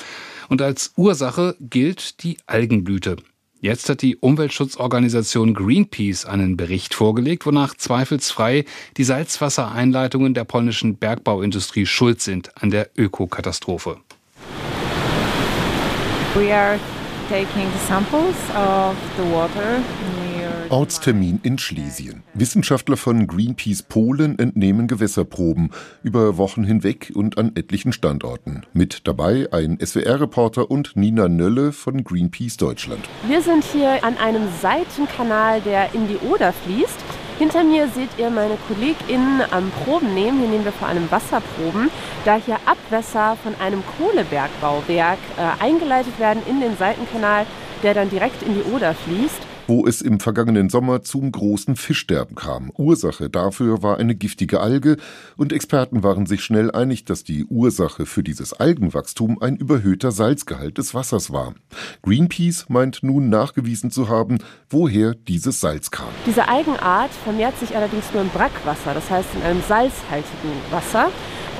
Und 0.48 0.60
als 0.60 0.92
Ursache 0.96 1.56
gilt 1.58 2.22
die 2.22 2.36
Algenblüte. 2.46 3.16
Jetzt 3.64 3.88
hat 3.88 4.02
die 4.02 4.16
Umweltschutzorganisation 4.16 5.54
Greenpeace 5.54 6.26
einen 6.26 6.58
Bericht 6.58 6.92
vorgelegt, 6.92 7.46
wonach 7.46 7.74
zweifelsfrei 7.74 8.66
die 8.98 9.04
Salzwassereinleitungen 9.04 10.34
der 10.34 10.44
polnischen 10.44 10.96
Bergbauindustrie 10.96 11.86
schuld 11.86 12.20
sind 12.20 12.50
an 12.62 12.68
der 12.68 12.90
Ökokatastrophe. 12.94 13.96
We 16.34 16.54
are 16.54 16.78
taking 17.30 17.66
the 17.72 17.86
samples 17.88 18.36
of 18.54 18.96
the 19.16 19.32
water 19.32 19.80
Ortstermin 20.70 21.40
in 21.42 21.58
Schlesien. 21.58 22.22
Wissenschaftler 22.32 22.96
von 22.96 23.26
Greenpeace 23.26 23.82
Polen 23.82 24.38
entnehmen 24.38 24.86
Gewässerproben 24.86 25.70
über 26.02 26.38
Wochen 26.38 26.64
hinweg 26.64 27.12
und 27.14 27.38
an 27.38 27.52
etlichen 27.54 27.92
Standorten. 27.92 28.62
Mit 28.72 29.06
dabei 29.06 29.48
ein 29.52 29.78
SWR-Reporter 29.84 30.70
und 30.70 30.96
Nina 30.96 31.28
Nölle 31.28 31.72
von 31.72 32.02
Greenpeace 32.02 32.56
Deutschland. 32.56 33.04
Wir 33.26 33.42
sind 33.42 33.64
hier 33.64 34.02
an 34.04 34.16
einem 34.16 34.48
Seitenkanal, 34.62 35.60
der 35.60 35.94
in 35.94 36.08
die 36.08 36.16
Oder 36.18 36.52
fließt. 36.52 36.98
Hinter 37.38 37.64
mir 37.64 37.88
seht 37.88 38.10
ihr 38.16 38.30
meine 38.30 38.56
KollegInnen 38.68 39.42
am 39.50 39.70
Proben 39.84 40.14
nehmen. 40.14 40.38
Hier 40.38 40.48
nehmen 40.48 40.64
wir 40.64 40.72
vor 40.72 40.88
allem 40.88 41.10
Wasserproben, 41.10 41.90
da 42.24 42.36
hier 42.36 42.58
Abwässer 42.64 43.36
von 43.42 43.54
einem 43.56 43.82
Kohlebergbauwerk 43.98 45.18
äh, 45.36 45.62
eingeleitet 45.62 46.18
werden 46.18 46.42
in 46.48 46.60
den 46.60 46.76
Seitenkanal, 46.76 47.44
der 47.82 47.94
dann 47.94 48.08
direkt 48.08 48.42
in 48.42 48.54
die 48.54 48.72
Oder 48.72 48.94
fließt 48.94 49.42
wo 49.66 49.86
es 49.86 50.02
im 50.02 50.20
vergangenen 50.20 50.68
Sommer 50.68 51.02
zum 51.02 51.30
großen 51.32 51.76
Fischsterben 51.76 52.34
kam. 52.34 52.70
Ursache 52.76 53.30
dafür 53.30 53.82
war 53.82 53.98
eine 53.98 54.14
giftige 54.14 54.60
Alge 54.60 54.96
und 55.36 55.52
Experten 55.52 56.02
waren 56.02 56.26
sich 56.26 56.42
schnell 56.42 56.70
einig, 56.70 57.04
dass 57.04 57.24
die 57.24 57.44
Ursache 57.44 58.06
für 58.06 58.22
dieses 58.22 58.52
Algenwachstum 58.52 59.40
ein 59.40 59.56
überhöhter 59.56 60.12
Salzgehalt 60.12 60.78
des 60.78 60.94
Wassers 60.94 61.32
war. 61.32 61.54
Greenpeace 62.02 62.66
meint 62.68 63.02
nun 63.02 63.28
nachgewiesen 63.28 63.90
zu 63.90 64.08
haben, 64.08 64.38
woher 64.68 65.14
dieses 65.14 65.60
Salz 65.60 65.90
kam. 65.90 66.08
Diese 66.26 66.48
Algenart 66.48 67.10
vermehrt 67.24 67.58
sich 67.58 67.76
allerdings 67.76 68.12
nur 68.12 68.22
im 68.22 68.28
Brackwasser, 68.28 68.94
das 68.94 69.10
heißt 69.10 69.28
in 69.34 69.42
einem 69.42 69.62
salzhaltigen 69.62 70.52
Wasser. 70.70 71.10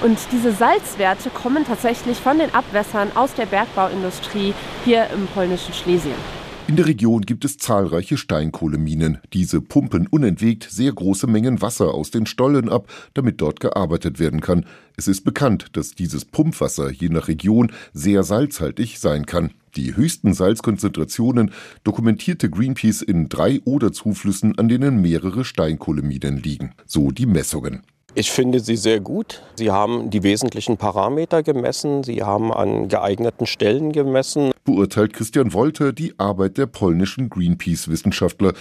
Und 0.03 0.19
diese 0.33 0.53
Salzwerte 0.53 1.31
kommen 1.31 1.65
tatsächlich 1.65 2.19
von 2.19 2.39
den 2.39 2.53
Abwässern 2.55 3.13
aus 3.15 3.33
der 3.35 3.47
Bergbauindustrie 3.47 4.53
hier 4.85 5.09
im 5.15 5.27
polnischen 5.29 5.73
Schlesien. 5.73 6.44
In 6.67 6.77
der 6.77 6.87
Region 6.87 7.21
gibt 7.21 7.45
es 7.45 7.59
zahlreiche 7.59 8.17
Steinkohleminen. 8.17 9.19
Diese 9.35 9.61
pumpen 9.61 10.07
unentwegt 10.07 10.67
sehr 10.71 10.91
große 10.93 11.27
Mengen 11.27 11.61
Wasser 11.61 11.93
aus 11.93 12.11
den 12.11 12.25
Stollen 12.25 12.71
ab, 12.71 12.89
damit 13.13 13.43
dort 13.43 13.61
gearbeitet 13.61 14.19
werden 14.19 14.41
kann. 14.41 14.65
Es 14.97 15.07
ist 15.07 15.25
bekannt, 15.25 15.67
dass 15.75 15.91
dieses 15.91 16.25
Pumpwasser 16.25 16.91
je 16.91 17.11
nach 17.11 17.29
Region 17.29 17.71
sehr 17.93 18.23
salzhaltig 18.23 18.99
sein 18.99 19.27
kann. 19.27 19.51
Die 19.77 19.95
höchsten 19.95 20.33
Salzkonzentrationen 20.33 21.51
dokumentierte 21.83 22.49
Greenpeace 22.49 23.03
in 23.03 23.29
drei 23.29 23.61
Oder-Zuflüssen, 23.65 24.59
an 24.59 24.69
denen 24.69 25.03
mehrere 25.03 25.45
Steinkohleminen 25.45 26.39
liegen. 26.39 26.73
So 26.87 27.11
die 27.11 27.27
Messungen. 27.27 27.83
Ich 28.17 28.31
finde 28.31 28.61
sie 28.61 28.77
sehr 28.77 29.01
gut. 29.01 29.43
Sie 29.57 29.73
haben 29.73 30.09
die 30.09 30.23
wesentlichen 30.23 30.77
Parameter 30.77 31.43
gemessen. 31.43 32.05
Sie 32.05 32.23
haben 32.23 32.53
an 32.53 32.87
geeigneten 32.87 33.45
Stellen 33.45 33.91
gemessen. 33.91 34.53
Beurteilt 34.65 35.13
Christian 35.13 35.53
Wolter 35.53 35.93
die 35.93 36.17
Arbeit 36.19 36.57
der 36.57 36.67
polnischen 36.67 37.29
Greenpeace-Wissenschaftler. 37.29 38.53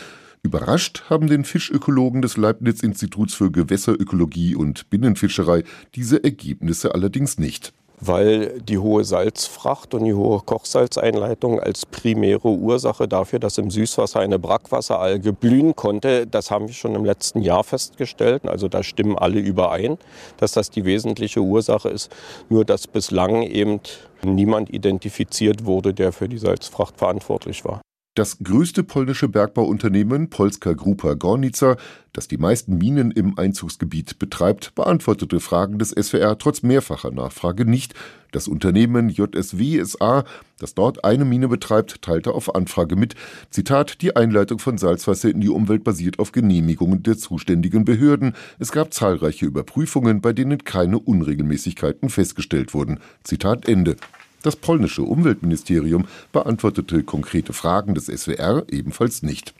Überrascht 0.41 1.03
haben 1.09 1.27
den 1.27 1.45
Fischökologen 1.45 2.23
des 2.23 2.35
Leibniz-Instituts 2.35 3.35
für 3.35 3.51
Gewässerökologie 3.51 4.55
und 4.55 4.89
Binnenfischerei 4.89 5.63
diese 5.93 6.23
Ergebnisse 6.23 6.95
allerdings 6.95 7.37
nicht 7.37 7.73
weil 7.99 8.59
die 8.61 8.77
hohe 8.77 9.03
Salzfracht 9.03 9.93
und 9.93 10.03
die 10.03 10.13
hohe 10.13 10.39
Kochsalzeinleitung 10.41 11.59
als 11.59 11.85
primäre 11.85 12.49
Ursache 12.49 13.07
dafür, 13.07 13.39
dass 13.39 13.57
im 13.57 13.71
Süßwasser 13.71 14.19
eine 14.19 14.39
Brackwasseralge 14.39 15.33
blühen 15.33 15.75
konnte, 15.75 16.27
das 16.27 16.51
haben 16.51 16.67
wir 16.67 16.73
schon 16.73 16.95
im 16.95 17.05
letzten 17.05 17.41
Jahr 17.41 17.63
festgestellt. 17.63 18.47
Also 18.47 18.67
da 18.67 18.83
stimmen 18.83 19.17
alle 19.17 19.39
überein, 19.39 19.97
dass 20.37 20.53
das 20.53 20.69
die 20.69 20.85
wesentliche 20.85 21.41
Ursache 21.41 21.89
ist. 21.89 22.11
Nur 22.49 22.65
dass 22.65 22.87
bislang 22.87 23.43
eben 23.43 23.79
niemand 24.23 24.69
identifiziert 24.73 25.65
wurde, 25.65 25.93
der 25.93 26.11
für 26.11 26.29
die 26.29 26.37
Salzfracht 26.37 26.97
verantwortlich 26.97 27.65
war. 27.65 27.81
Das 28.15 28.37
größte 28.43 28.83
polnische 28.83 29.27
Bergbauunternehmen 29.27 30.29
Polska 30.29 30.73
Grupa 30.73 31.15
Gornica, 31.15 31.77
das 32.11 32.27
die 32.27 32.37
meisten 32.37 32.77
Minen 32.77 33.09
im 33.09 33.39
Einzugsgebiet 33.39 34.19
betreibt, 34.19 34.75
beantwortete 34.75 35.39
Fragen 35.39 35.79
des 35.79 35.89
SWR 35.89 36.37
trotz 36.37 36.61
mehrfacher 36.61 37.09
Nachfrage 37.09 37.65
nicht. 37.65 37.95
Das 38.31 38.47
Unternehmen 38.47 39.09
JSW 39.09 39.83
SA, 39.83 40.25
das 40.59 40.75
dort 40.75 41.03
eine 41.03 41.25
Mine 41.25 41.47
betreibt, 41.47 42.03
teilte 42.03 42.33
auf 42.33 42.53
Anfrage 42.53 42.95
mit, 42.95 43.15
Zitat, 43.49 44.03
die 44.03 44.15
Einleitung 44.15 44.59
von 44.59 44.77
Salzwasser 44.77 45.31
in 45.31 45.41
die 45.41 45.49
Umwelt 45.49 45.83
basiert 45.83 46.19
auf 46.19 46.31
Genehmigungen 46.31 47.01
der 47.01 47.17
zuständigen 47.17 47.83
Behörden. 47.83 48.35
Es 48.59 48.71
gab 48.71 48.93
zahlreiche 48.93 49.47
Überprüfungen, 49.47 50.21
bei 50.21 50.33
denen 50.33 50.63
keine 50.63 50.99
Unregelmäßigkeiten 50.99 52.09
festgestellt 52.09 52.75
wurden. 52.75 52.99
Zitat 53.23 53.67
Ende. 53.67 53.95
Das 54.43 54.57
polnische 54.57 55.01
Umweltministerium 55.03 56.05
beantwortete 56.33 57.03
konkrete 57.03 57.53
Fragen 57.53 57.95
des 57.95 58.05
SWR 58.05 58.65
ebenfalls 58.69 59.23
nicht. 59.23 59.53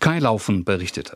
Kai 0.00 0.18
Laufen 0.18 0.64
berichtete. 0.64 1.08